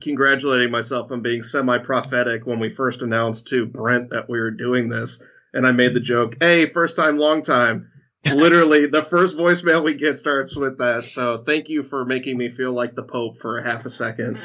[0.00, 4.88] congratulating myself on being semi-prophetic when we first announced to Brent that we were doing
[4.88, 5.22] this,
[5.52, 7.91] and I made the joke, "Hey, first time, long time."
[8.24, 11.04] Literally, the first voicemail we get starts with that.
[11.04, 14.38] So thank you for making me feel like the Pope for a half a second.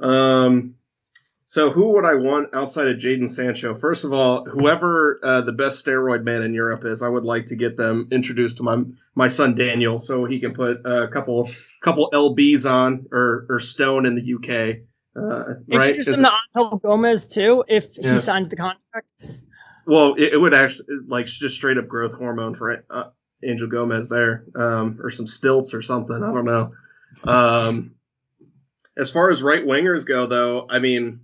[0.00, 0.74] Um,
[1.46, 3.74] so who would I want outside of Jadon Sancho?
[3.74, 7.46] First of all, whoever uh, the best steroid man in Europe is, I would like
[7.46, 8.82] to get them introduced to my
[9.14, 11.50] my son Daniel, so he can put a couple
[11.82, 14.80] couple lbs on or or stone in the UK.
[15.16, 15.96] Uh, right?
[15.96, 18.12] Introduce him it- to Angel Gomes too, if Yeah.
[18.12, 19.08] he signs the contract.
[19.86, 23.04] well, it, it would actually like just straight up growth hormone for uh,
[23.42, 26.16] Angel Gomes there, um, or some stilts or something.
[26.16, 26.72] I don't know.
[27.24, 27.94] Um,
[28.96, 31.20] as far as right wingers go, though, I mean,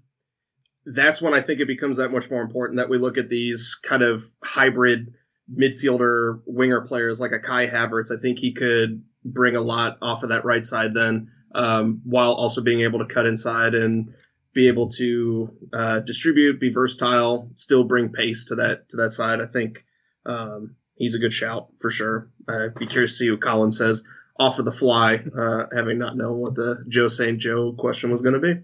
[0.87, 3.75] that's when I think it becomes that much more important that we look at these
[3.83, 5.15] kind of hybrid
[5.53, 8.17] midfielder winger players like a Kai Havertz.
[8.17, 12.33] I think he could bring a lot off of that right side then, um, while
[12.33, 14.15] also being able to cut inside and
[14.53, 19.41] be able to uh, distribute, be versatile, still bring pace to that to that side.
[19.41, 19.85] I think
[20.25, 22.31] um, he's a good shout for sure.
[22.49, 24.05] I'd be curious to see what Colin says
[24.39, 27.39] off of the fly, uh, having not known what the Joe St.
[27.39, 28.61] Joe question was going to be,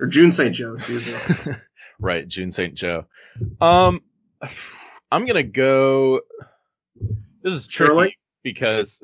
[0.00, 0.54] or June St.
[0.54, 1.52] Joe, excuse me.
[2.00, 2.74] right, June St.
[2.74, 3.04] Joe.
[3.60, 4.00] Um,
[5.10, 6.20] I'm gonna go.
[7.42, 8.12] This is tricky Sterling?
[8.42, 9.02] because,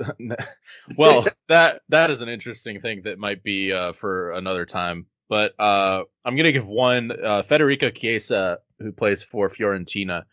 [0.98, 5.06] well, that that is an interesting thing that might be uh, for another time.
[5.28, 10.24] But uh, I'm gonna give one uh, Federico Chiesa, who plays for Fiorentina.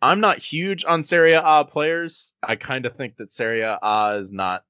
[0.00, 2.32] I'm not huge on Serie A players.
[2.42, 4.62] I kind of think that Serie A is not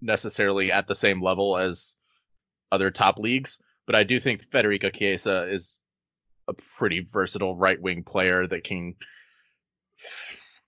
[0.00, 1.96] necessarily at the same level as
[2.70, 5.80] other top leagues, but I do think Federico Chiesa is
[6.48, 8.94] a pretty versatile right wing player that can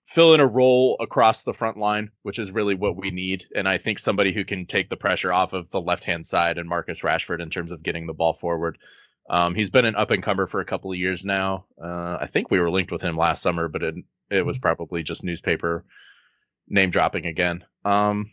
[0.05, 3.45] fill in a role across the front line, which is really what we need.
[3.55, 6.57] And I think somebody who can take the pressure off of the left hand side
[6.57, 8.79] and Marcus Rashford in terms of getting the ball forward.
[9.29, 11.65] Um, he's been an up and comer for a couple of years now.
[11.81, 13.95] Uh, I think we were linked with him last summer, but it,
[14.31, 15.85] it was probably just newspaper
[16.67, 17.63] name dropping again.
[17.85, 18.31] Um,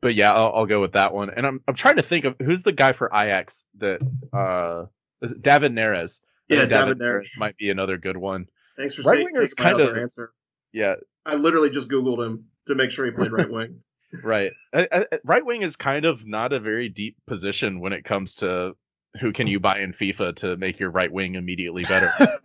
[0.00, 1.30] but yeah, I'll, I'll go with that one.
[1.30, 4.00] And I'm I'm trying to think of who's the guy for Ajax that
[4.32, 4.86] uh
[5.20, 6.20] is it David Neres?
[6.48, 7.36] Yeah, think David Neres.
[7.36, 8.46] might be another good one.
[8.76, 10.32] Thanks for Right winger's kind other of- answer.
[10.72, 13.80] Yeah, I literally just Googled him to make sure he played right wing.
[14.24, 14.52] right.
[14.72, 18.36] I, I, right wing is kind of not a very deep position when it comes
[18.36, 18.76] to
[19.20, 22.08] who can you buy in FIFA to make your right wing immediately better.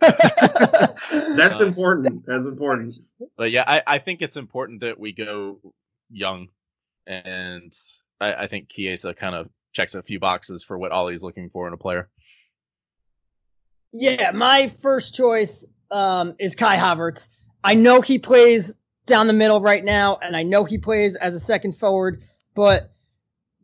[1.36, 2.24] That's Uh, important.
[2.26, 2.94] That's important.
[3.36, 5.58] but yeah, I, I think it's important that we go
[6.10, 6.48] young,
[7.06, 7.72] and
[8.20, 11.66] I, I think Chiesa kind of checks a few boxes for what Ollie's looking for
[11.66, 12.08] in a player.
[13.92, 17.28] Yeah, my first choice um, is Kai Havertz.
[17.62, 18.74] I know he plays
[19.06, 22.22] down the middle right now, and I know he plays as a second forward,
[22.54, 22.92] but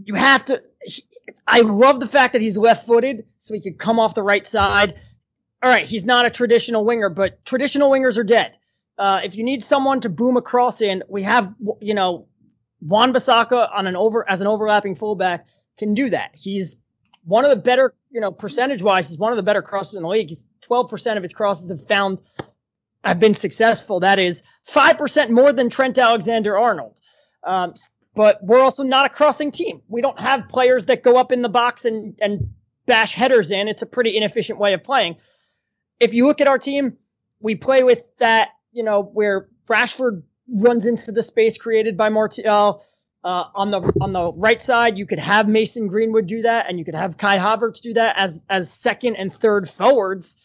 [0.04, 0.62] you have to.
[0.82, 1.04] he-
[1.46, 4.98] I love the fact that he's left-footed, so he could come off the right side.
[5.62, 8.54] All right, he's not a traditional winger, but traditional wingers are dead.
[8.96, 12.26] Uh, if you need someone to boom a cross in, we have, you know,
[12.80, 15.46] Wan-Bissaka on an over as an overlapping fullback
[15.78, 16.34] can do that.
[16.34, 16.76] He's
[17.24, 20.02] one of the better, you know, percentage wise, he's one of the better crosses in
[20.02, 20.28] the league.
[20.28, 22.18] He's 12% of his crosses have found
[23.04, 24.00] have been successful.
[24.00, 26.98] That is 5% more than Trent Alexander Arnold.
[27.42, 27.74] Um,
[28.20, 29.80] but we're also not a crossing team.
[29.88, 32.50] We don't have players that go up in the box and, and
[32.84, 33.66] bash headers in.
[33.66, 35.16] It's a pretty inefficient way of playing.
[35.98, 36.98] If you look at our team,
[37.40, 42.84] we play with that, you know, where Rashford runs into the space created by Martial.
[43.24, 46.78] Uh, on the on the right side, you could have Mason Greenwood do that, and
[46.78, 50.36] you could have Kai Havertz do that as as second and third forwards.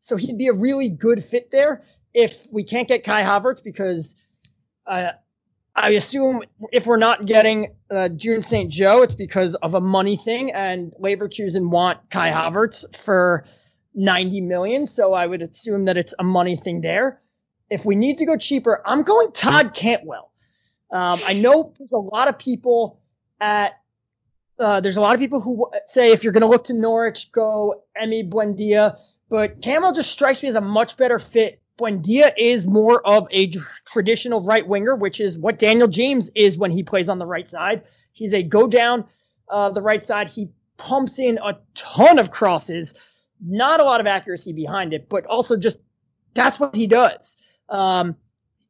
[0.00, 1.80] So he'd be a really good fit there.
[2.12, 4.16] If we can't get Kai Havertz because
[4.86, 5.12] uh,
[5.74, 10.52] I assume if we're not getting uh, Jadon Sancho, it's because of a money thing,
[10.52, 13.44] and Leverkusen want Kai Havertz for
[13.94, 14.86] 90 million.
[14.86, 17.20] So I would assume that it's a money thing there.
[17.70, 20.30] If we need to go cheaper, I'm going Todd Cantwell.
[20.90, 23.00] Um, I know there's a lot of people
[23.40, 23.78] at
[24.58, 27.32] uh, there's a lot of people who say if you're going to look to Norwich,
[27.32, 29.00] go Emi Buendia,
[29.30, 33.50] but Cantwell just strikes me as a much better fit Buendia is more of a
[33.86, 37.48] traditional right winger, which is what Daniel James is when he plays on the right
[37.48, 37.82] side.
[38.12, 39.06] He's a go down
[39.48, 40.28] uh, the right side.
[40.28, 45.26] He pumps in a ton of crosses, not a lot of accuracy behind it, but
[45.26, 45.78] also just
[46.34, 47.36] that's what he does.
[47.68, 48.16] Um,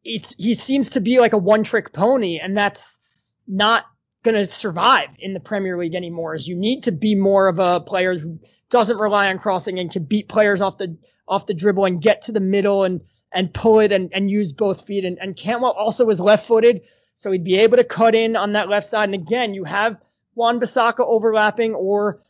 [0.05, 2.98] it's he seems to be like a one trick pony, and that's
[3.46, 3.84] not
[4.23, 6.35] going to survive in the Premier League anymore.
[6.35, 8.39] Is you need to be more of a player who
[8.70, 10.97] doesn't rely on crossing and can beat players off the
[11.27, 13.03] off the dribble and get to the middle and
[13.33, 15.05] and pull it and, and use both feet.
[15.05, 18.53] And, and Cantwell also is left footed, so he'd be able to cut in on
[18.53, 19.05] that left side.
[19.09, 19.97] And again, you have
[20.35, 22.20] Wan-Bissaka overlapping, or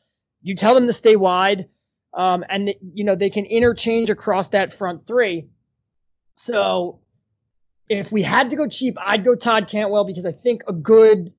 [0.43, 1.68] you tell them to stay wide,
[2.14, 5.49] um, and you know they can interchange across that front three.
[6.36, 7.01] So
[7.88, 11.32] if we had to go cheap, I'd go Todd Cantwell because I think a good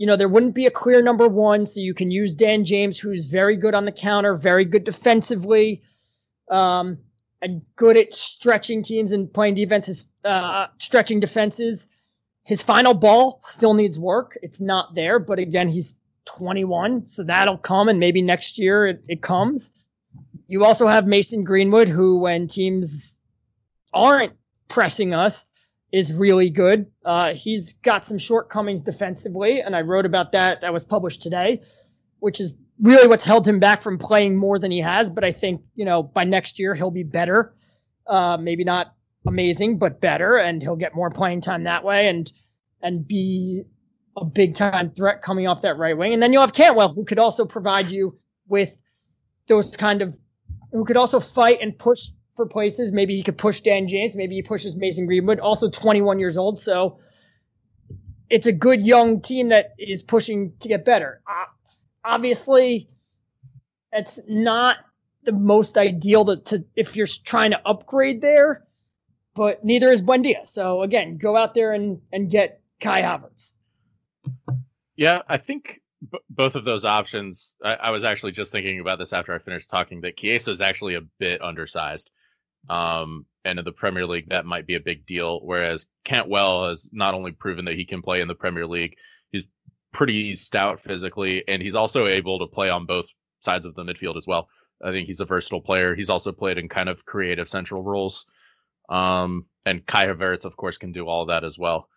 [0.00, 2.98] you know, there wouldn't be a clear number one, so you can use Dan James,
[2.98, 5.82] who's very good on the counter, very good defensively,
[6.50, 6.96] um,
[7.42, 11.86] and good at stretching teams and playing defenses, uh, stretching defenses.
[12.44, 14.38] His final ball still needs work.
[14.42, 19.04] It's not there, but again, he's 21, so that'll come, and maybe next year it,
[19.06, 19.70] it comes.
[20.48, 23.20] You also have Mason Greenwood, who, when teams
[23.92, 24.32] aren't
[24.66, 25.44] pressing us,
[25.92, 26.86] is really good.
[27.04, 30.60] Uh, he's got some shortcomings defensively, and I wrote about that.
[30.60, 31.62] That was published today,
[32.20, 35.10] which is really what's held him back from playing more than he has.
[35.10, 37.54] But I think, you know, by next year, he'll be better.
[38.06, 38.94] Uh, maybe not
[39.26, 42.32] amazing, but better, and he'll get more playing time that way and,
[42.82, 43.64] and be
[44.16, 46.12] a big time threat coming off that right wing.
[46.12, 48.18] And then you'll have Cantwell, who could also provide you
[48.48, 48.76] with
[49.46, 50.18] those kind of,
[50.72, 52.92] who could also fight and push for places.
[52.92, 54.14] Maybe he could push Dan James.
[54.14, 56.58] Maybe he pushes Mason Greenwood, also 21 years old.
[56.58, 56.98] So
[58.28, 61.20] it's a good young team that is pushing to get better.
[61.26, 61.46] Uh,
[62.04, 62.88] obviously,
[63.92, 64.78] it's not
[65.24, 68.64] the most ideal to, to, if you're trying to upgrade there,
[69.34, 70.46] but neither is Buendia.
[70.46, 73.54] So again, go out there and, and get Kai Havertz.
[74.96, 77.56] Yeah, I think b- both of those options.
[77.62, 80.60] I, I, was actually just thinking about this after I finished talking that Chiesa is
[80.60, 82.10] actually a bit undersized.
[82.68, 85.40] Um, and in the Premier League, that might be a big deal.
[85.42, 88.96] Whereas Cantwell has not only proven that he can play in the Premier League,
[89.32, 89.44] he's
[89.92, 93.08] pretty stout physically, and he's also able to play on both
[93.40, 94.48] sides of the midfield as well.
[94.82, 95.94] I think he's a versatile player.
[95.94, 98.26] He's also played in kind of creative central roles.
[98.88, 101.88] Um, and Kai Havertz, of course, can do all that as well.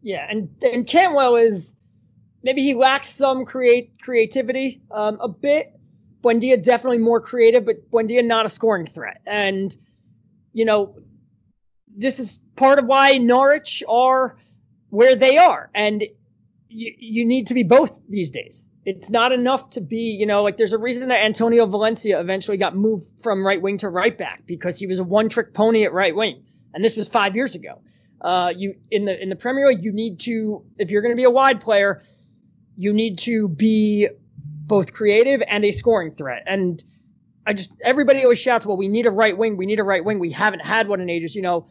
[0.00, 1.74] Yeah, and and Cantwell is
[2.42, 5.72] maybe he lacks some create creativity um, a bit.
[6.22, 9.20] Buendia definitely more creative, but Buendia not a scoring threat.
[9.26, 9.76] And
[10.52, 10.96] you know,
[11.96, 14.36] this is part of why Norwich are
[14.90, 15.70] where they are.
[15.74, 16.02] And
[16.68, 18.68] you, you need to be both these days.
[18.84, 22.56] It's not enough to be, you know, like there's a reason that Antonio Valencia eventually
[22.56, 25.84] got moved from right wing to right back because he was a one trick pony
[25.84, 26.44] at right wing.
[26.72, 27.82] And this was five years ago.
[28.20, 31.16] Uh, you in the in the Premier League, you need to if you're going to
[31.16, 32.00] be a wide player,
[32.76, 34.08] you need to be
[34.66, 36.44] both creative and a scoring threat.
[36.46, 36.82] And
[37.48, 39.56] I just everybody always shouts, "Well, we need a right wing.
[39.56, 40.18] We need a right wing.
[40.18, 41.66] We haven't had one in ages." You know,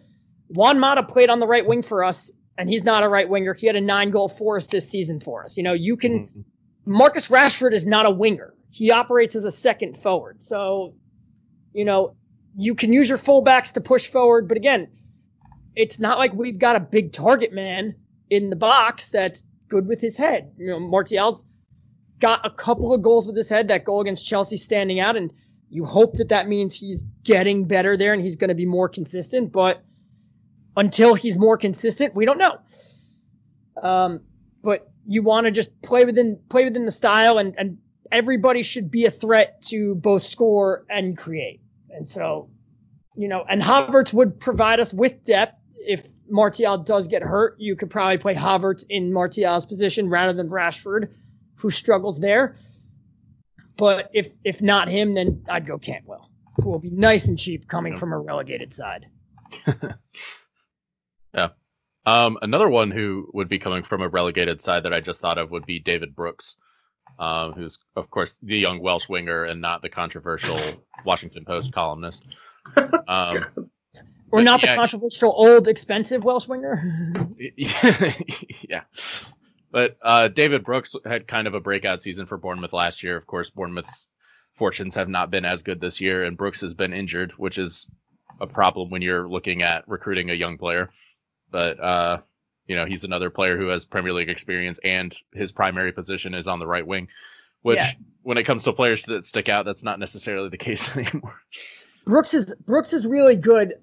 [0.47, 3.53] Juan Mata played on the right wing for us, and he's not a right winger.
[3.53, 5.55] He had a nine goal, for us this season for us.
[5.55, 6.27] You know, you can.
[6.27, 6.41] Mm-hmm.
[6.89, 8.55] Marcus Rashford is not a winger.
[8.69, 10.41] He operates as a second forward.
[10.41, 10.95] So,
[11.73, 12.15] you know,
[12.57, 14.87] you can use your fullbacks to push forward, but again,
[15.75, 17.95] it's not like we've got a big target man
[18.29, 20.53] in the box that's good with his head.
[20.57, 21.45] You know, Martial's
[22.19, 23.67] got a couple of goals with his head.
[23.67, 25.31] That goal against Chelsea standing out, and
[25.69, 28.87] you hope that that means he's getting better there and he's going to be more
[28.87, 29.83] consistent, but
[30.75, 32.59] until he's more consistent, we don't know.
[33.81, 34.21] Um,
[34.63, 37.77] but you want to just play within play within the style and and
[38.11, 41.61] everybody should be a threat to both score and create.
[41.89, 42.49] And so,
[43.15, 45.59] you know, and Havertz would provide us with depth.
[45.75, 50.49] If Martial does get hurt, you could probably play Havertz in Martial's position rather than
[50.49, 51.09] Rashford,
[51.55, 52.55] who struggles there.
[53.77, 57.67] But if if not him, then I'd go Cantwell, who will be nice and cheap
[57.67, 59.07] coming from a relegated side.
[61.33, 61.49] yeah.
[62.05, 65.37] Um, another one who would be coming from a relegated side that I just thought
[65.37, 66.55] of would be David Brooks,
[67.19, 70.59] um, who's of course the young Welsh winger and not the controversial
[71.05, 72.23] Washington Post columnist.
[73.07, 73.45] Um,
[74.29, 76.83] or not yeah, the controversial old expensive Welsh winger.
[77.55, 78.81] yeah.
[79.77, 83.15] But uh, David Brooks had kind of a breakout season for Bournemouth last year.
[83.15, 84.07] Of course, Bournemouth's
[84.53, 87.87] fortunes have not been as good this year, and Brooks has been injured, which is
[88.41, 90.89] a problem when you're looking at recruiting a young player
[91.51, 92.19] but uh,
[92.67, 96.47] you know he's another player who has Premier League experience and his primary position is
[96.47, 97.07] on the right wing,
[97.61, 97.91] which yeah.
[98.21, 101.41] when it comes to players that stick out, that's not necessarily the case anymore.
[102.05, 103.75] Brooks is Brooks is really good.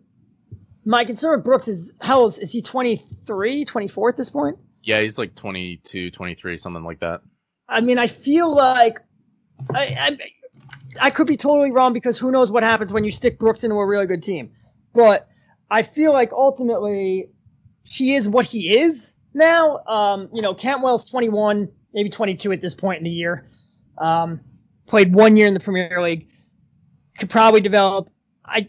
[0.87, 4.59] My concern with Brooks is how old is he 23, 24 at this point?
[4.85, 7.23] Yeah, he's like 22, 23, something like that.
[7.69, 9.01] I mean, I feel like
[9.75, 10.19] I, I
[11.01, 13.77] I could be totally wrong because who knows what happens when you stick Brooks into
[13.77, 14.53] a really good team.
[14.93, 15.29] But
[15.71, 17.31] I feel like ultimately
[17.83, 19.81] he is what he is now.
[19.87, 23.47] Um, you know, Cantwell's 21, maybe 22 at this point in the year.
[23.99, 24.41] Um,
[24.87, 26.29] played one year in the Premier League.
[27.19, 28.11] Could probably develop.
[28.45, 28.69] I,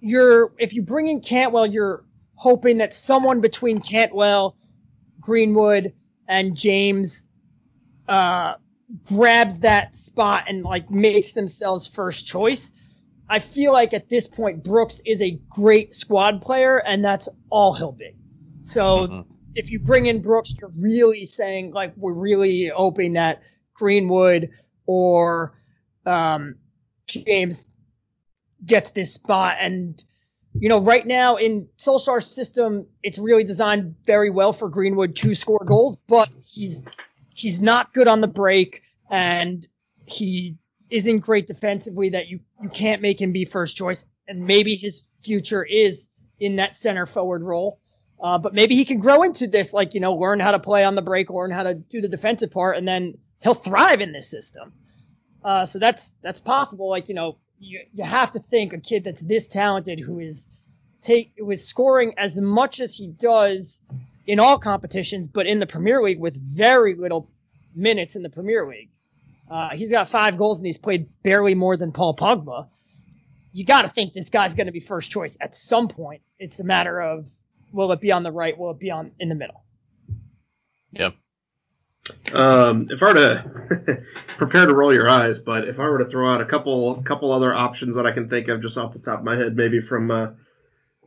[0.00, 4.56] you're if you bring in Cantwell, you're hoping that someone between Cantwell,
[5.20, 5.92] Greenwood,
[6.26, 7.24] and James,
[8.08, 8.54] uh,
[9.06, 12.72] grabs that spot and like makes themselves first choice.
[13.28, 17.74] I feel like at this point Brooks is a great squad player, and that's all
[17.74, 18.12] he'll be.
[18.62, 19.32] So mm-hmm.
[19.54, 23.42] if you bring in Brooks, you're really saying like we're really hoping that
[23.74, 24.50] Greenwood
[24.86, 25.54] or
[26.06, 26.56] um,
[27.06, 27.70] James
[28.64, 29.56] gets this spot.
[29.60, 30.02] And
[30.60, 35.34] you know, right now in Solskjaer's system, it's really designed very well for Greenwood to
[35.34, 36.86] score goals, but he's
[37.34, 39.66] he's not good on the break, and
[40.06, 40.58] he
[40.90, 44.06] isn't great defensively that you, you can't make him be first choice.
[44.26, 46.08] And maybe his future is
[46.40, 47.78] in that center forward role.
[48.20, 50.84] Uh, but maybe he can grow into this, like, you know, learn how to play
[50.84, 54.12] on the break, learn how to do the defensive part, and then he'll thrive in
[54.12, 54.72] this system.
[55.44, 56.88] Uh, so that's, that's possible.
[56.88, 60.46] Like, you know, you, you have to think a kid that's this talented who is
[61.00, 63.80] take, is scoring as much as he does
[64.26, 67.30] in all competitions, but in the Premier League with very little
[67.74, 68.90] minutes in the Premier League.
[69.50, 72.68] Uh, he's got five goals and he's played barely more than Paul Pogba.
[73.52, 76.22] You got to think this guy's going to be first choice at some point.
[76.38, 77.26] It's a matter of
[77.72, 79.64] will it be on the right, will it be on in the middle.
[80.92, 81.10] Yeah.
[82.32, 84.02] Um, if I were to
[84.38, 87.32] prepare to roll your eyes, but if I were to throw out a couple couple
[87.32, 89.80] other options that I can think of just off the top of my head, maybe
[89.80, 90.28] from uh,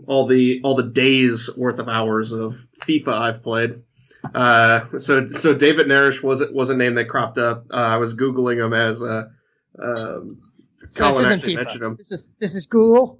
[0.07, 3.76] all the all the days worth of hours of FIFA I've played.
[4.34, 7.66] Uh, so so David Neres was was a name that cropped up.
[7.71, 9.32] Uh, I was googling him as a.
[9.78, 10.41] Uh, um,
[10.78, 11.96] so Colin this isn't mentioned him.
[11.96, 13.20] This is this is Google.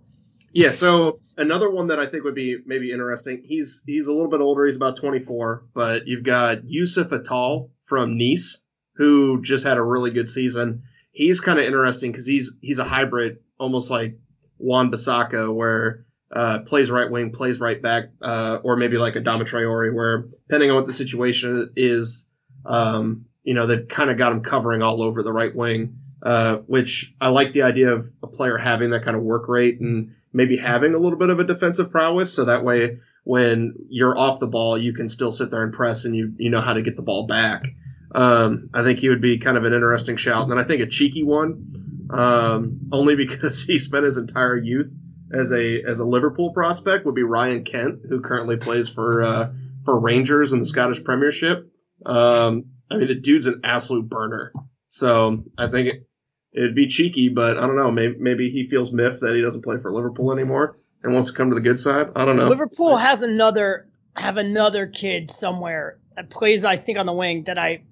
[0.54, 0.72] Yeah.
[0.72, 3.42] So another one that I think would be maybe interesting.
[3.44, 4.66] He's he's a little bit older.
[4.66, 8.64] He's about 24, but you've got Youcef Atal from Nice,
[8.96, 10.84] who just had a really good season.
[11.12, 14.18] He's kind of interesting because he's he's a hybrid, almost like
[14.60, 19.42] Wan-Bissaka, where uh, plays right wing, plays right back, uh, or maybe like a Adama
[19.42, 22.30] Traore, where depending on what the situation is,
[22.66, 26.60] um, you know, they've kind of got him covering all over the right wing, uh,
[26.60, 30.16] which I like the idea of a player having that kind of work rate and
[30.32, 34.40] maybe having a little bit of a defensive prowess, so that way when you're off
[34.40, 36.82] the ball, you can still sit there and press and you you know how to
[36.82, 37.66] get the ball back.
[38.14, 40.82] Um, I think he would be kind of an interesting shout, and then I think
[40.82, 44.92] a cheeky one, um, only because he spent his entire youth
[45.34, 49.54] as a as a Liverpool prospect would be Ryan Kent, who currently plays for uh,
[49.86, 51.72] for Rangers in the Scottish Premiership.
[52.06, 54.52] Um, I mean, the dude's an absolute burner.
[54.88, 56.08] So I think it,
[56.54, 57.92] it'd be cheeky, but I don't know.
[57.92, 61.38] Maybe maybe he feels miffed that he doesn't play for Liverpool anymore and wants to
[61.38, 62.10] come to the good side.
[62.16, 62.50] I don't know.
[62.50, 67.58] Liverpool has another have another kid somewhere that plays, I think, on the wing that
[67.58, 67.84] I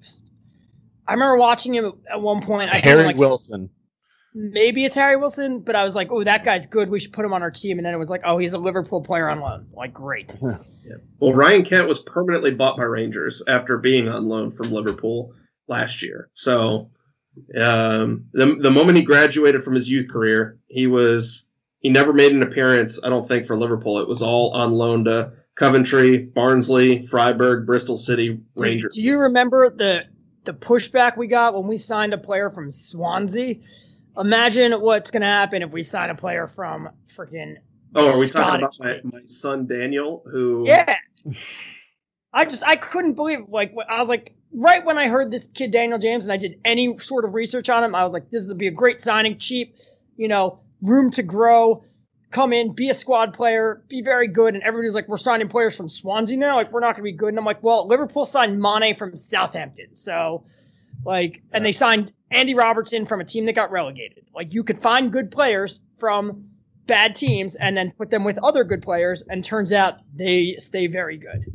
[1.08, 2.70] I remember watching him at one point.
[2.70, 3.70] I Harry like, Wilson
[4.34, 6.90] maybe it's Harry Wilson, but I was like, oh, that guy's good.
[6.90, 7.78] We should put him on our team.
[7.78, 9.68] And then it was like, oh, he's a Liverpool player on loan.
[9.74, 10.36] Like, great.
[10.42, 10.58] yeah.
[11.20, 15.34] Well, Ryan Kent was permanently bought by Rangers after being on loan from Liverpool
[15.68, 16.30] last year.
[16.34, 16.92] So
[17.60, 21.46] um, the the moment he graduated from his youth career, he was
[21.80, 23.00] he never made an appearance.
[23.04, 24.00] I don't think for Liverpool.
[24.00, 28.96] It was all on loan to Coventry, Barnsley, Freiburg, Bristol City, Rangers.
[28.96, 30.06] Do, do you remember the
[30.46, 33.56] the pushback we got when we signed a player from Swansea.
[34.18, 37.58] Imagine what's gonna happen if we sign a player from freaking
[37.94, 40.64] Oh, are we Scottish talking about my, my son Daniel, who?
[40.66, 40.96] Yeah.
[42.32, 45.72] I just I couldn't believe like I was like right when I heard this kid
[45.72, 48.48] Daniel James and I did any sort of research on him, I was like this
[48.48, 49.76] would be a great signing, cheap,
[50.16, 51.84] you know, room to grow,
[52.32, 54.54] come in, be a squad player, be very good.
[54.54, 57.30] And everybody's like, we're signing players from Swansea now, like we're not gonna be good.
[57.30, 60.44] And I'm like, well, Liverpool signed Mane from Southampton, so
[61.06, 64.26] like, and they signed Andy Robertson from a team that got relegated.
[64.34, 66.50] Like you could find good players from
[66.86, 70.88] bad teams and then put them with other good players, and turns out they stay
[70.88, 71.46] very good.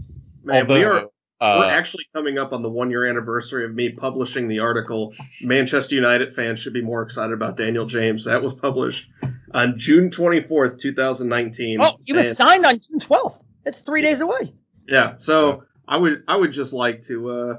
[0.43, 1.09] Man, we are
[1.41, 5.13] uh, we're actually coming up on the one year anniversary of me publishing the article.
[5.43, 8.25] Manchester United fans should be more excited about Daniel James.
[8.25, 9.11] That was published
[9.55, 11.79] on June 24th, 2019.
[11.81, 13.41] Oh, he was And- signed on June 12th.
[13.65, 14.53] It's three days away.
[14.87, 17.57] Yeah, so I would I would just like to uh,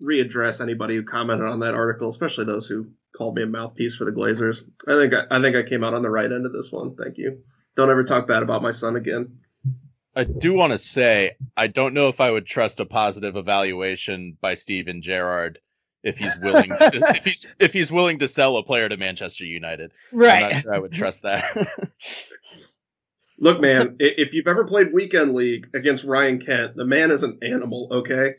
[0.00, 4.04] readdress anybody who commented on that article, especially those who called me a mouthpiece for
[4.04, 4.62] the Glazers.
[4.86, 6.94] I think I, I think I came out on the right end of this one.
[6.94, 7.42] Thank you.
[7.76, 9.38] Don't ever talk bad about my son again.
[10.14, 14.36] I do want to say I don't know if I would trust a positive evaluation
[14.40, 15.58] by Steven Gerrard
[16.04, 19.44] if he's willing to, if he's if he's willing to sell a player to Manchester
[19.44, 19.90] United.
[20.12, 21.68] I'm not sure I would trust that.
[23.38, 27.24] Look, man, i if you've ever played weekend league against Ryan Kent, the man is
[27.24, 27.88] an animal.
[27.90, 28.36] Okay,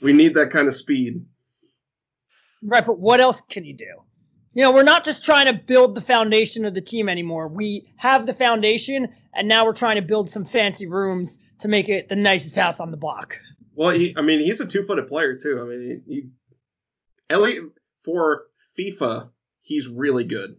[0.00, 1.24] we need that kind of speed.
[2.62, 4.02] Right, but what else can you do?
[4.54, 7.48] You know, we're not just trying to build the foundation of the team anymore.
[7.48, 11.88] We have the foundation, and now we're trying to build some fancy rooms to make
[11.88, 13.38] it the nicest house on the block.
[13.74, 15.60] Well, he, I mean, he's a two-footed player too.
[15.60, 16.28] I mean, he, he
[17.30, 17.64] Elliot
[18.04, 18.44] for
[18.78, 19.30] FIFA,
[19.62, 20.56] he's really good.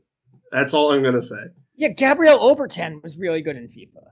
[0.51, 1.37] That's all I'm gonna say.
[1.75, 4.03] Yeah, Gabriel Obertan was really good in FIFA.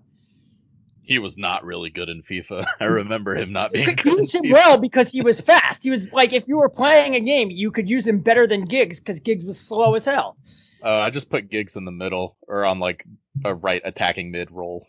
[1.06, 2.66] he was not really good in FIFA.
[2.80, 4.54] I remember him not being You good could in use him FIFA.
[4.54, 5.84] well because he was fast.
[5.84, 8.66] He was like, if you were playing a game, you could use him better than
[8.66, 10.38] Giggs because Giggs was slow as hell.
[10.84, 13.06] Uh, I just put Giggs in the middle or on like
[13.46, 14.88] a right attacking mid role.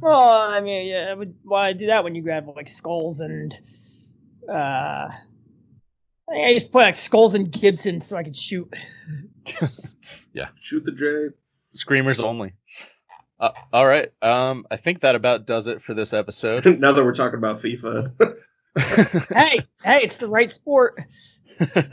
[0.00, 3.54] Well, I mean, yeah, would, why do that when you grab like Scholes and
[4.50, 5.08] uh,
[6.28, 8.72] I used to play like Scholes and Gibson so I could shoot.
[10.32, 10.48] Yeah.
[10.58, 11.28] Shoot the J.
[11.74, 12.54] Screamers only.
[13.38, 14.10] Uh, all right.
[14.20, 16.66] Um, I think that about does it for this episode.
[16.80, 18.12] now that we're talking about FIFA.
[19.32, 21.00] hey, hey, it's the right sport.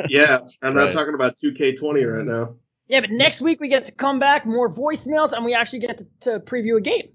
[0.09, 0.91] yeah, I'm not Right.
[0.93, 2.55] talking about 2K20 right now.
[2.87, 5.99] Yeah, but next week we get to come back, more voicemails, and we actually get
[5.99, 7.09] to, to preview a game.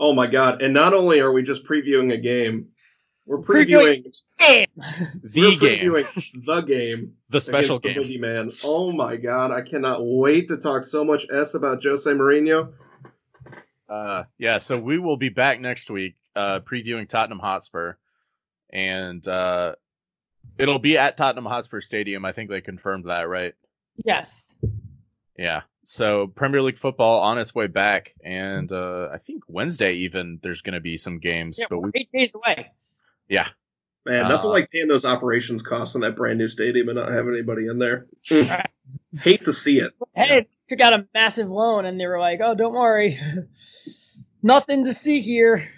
[0.00, 0.60] Oh my god!
[0.60, 2.68] And not only are we just previewing a game,
[3.28, 4.10] we're Previewing-
[4.40, 4.68] previewing
[5.22, 7.12] the we're game, previewing the game.
[7.28, 8.20] the special against game.
[8.20, 8.60] the Boogeyman.
[8.64, 9.52] Oh my god!
[9.52, 12.72] I cannot wait to talk so much s about Jose Mourinho.
[13.88, 17.94] Uh, yeah, so we will be back next week, uh, previewing Tottenham Hotspur,
[18.70, 19.74] and uh,
[20.58, 22.24] it'll be at Tottenham Hotspur Stadium.
[22.24, 23.54] I think they confirmed that, right?
[24.04, 24.56] Yes.
[25.36, 25.62] Yeah.
[25.84, 30.60] So Premier League football on its way back, and uh, I think Wednesday even there's
[30.62, 31.58] going to be some games.
[31.58, 32.72] Yeah, but we're we, eight days away.
[33.28, 33.48] Yeah,
[34.08, 37.12] Man, nothing Uh, like paying those operations costs in that brand new stadium and not
[37.12, 38.06] having anybody in there.
[38.30, 38.70] Right.
[39.20, 39.92] Hate to see it.
[40.14, 43.18] Hey, took out a massive loan, and they were like, "Oh, don't worry,
[44.42, 45.68] nothing to see here."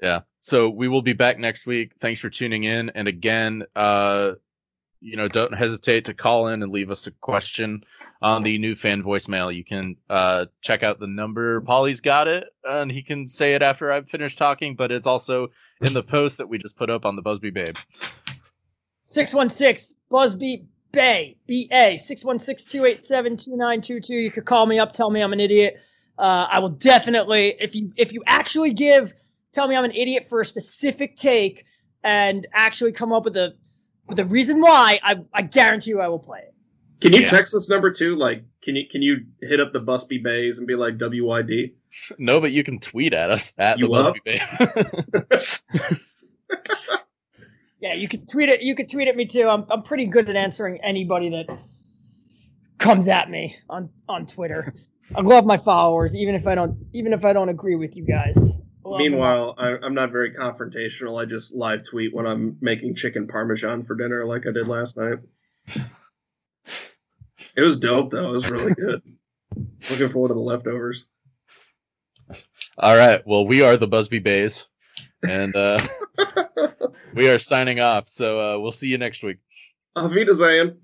[0.00, 0.20] yeah.
[0.38, 1.94] So we will be back next week.
[1.98, 4.32] Thanks for tuning in, and again, uh,
[5.00, 7.82] you know, don't hesitate to call in and leave us a question
[8.22, 9.54] on the new fan voicemail.
[9.54, 11.60] You can uh, check out the number.
[11.62, 14.76] Polly's got it, and he can say it after I've finished talking.
[14.76, 15.48] But it's also
[15.80, 17.76] in the post that we just put up on the Busby Babe.
[19.02, 23.80] Six one six Busby Bay B A six one six two eight seven two nine
[23.80, 24.16] two two.
[24.16, 25.80] You could call me up, tell me I'm an idiot.
[26.18, 29.14] Uh, I will definitely if you if you actually give
[29.52, 31.64] tell me I'm an idiot for a specific take
[32.04, 33.54] and actually come up with a
[34.06, 36.54] with a reason why I I guarantee you I will play it.
[37.00, 37.26] Can you Yeah.
[37.26, 38.16] text us number two?
[38.16, 41.72] Like, can you can you hit up the Busby Baes and be like WYD?
[42.18, 44.14] No, but you can tweet at us at You the up?
[44.24, 44.40] Busby
[45.80, 45.98] Babe.
[47.82, 48.60] Yeah, you could tweet it.
[48.62, 49.48] You could tweet at me too.
[49.48, 51.48] I'm I'm pretty good at answering anybody that
[52.76, 54.74] comes at me on on Twitter.
[55.16, 58.04] I love my followers, even if I don't even if I don't agree with you
[58.04, 58.36] guys.
[58.84, 58.98] I love.
[58.98, 61.20] Meanwhile, I, I'm not very confrontational.
[61.20, 64.98] I just live tweet when I'm making chicken parmesan for dinner, like I did last
[64.98, 65.18] night.
[67.56, 68.30] It was dope though.
[68.30, 69.02] It was really good.
[69.90, 71.06] Looking forward to the leftovers.
[72.78, 73.26] All right.
[73.26, 74.68] Well, we are the Busby Baes,
[75.26, 75.80] and uh,
[77.14, 78.08] we are signing off.
[78.08, 79.38] So uh, we'll see you next week.
[79.96, 80.78] Auf Wiedersehen.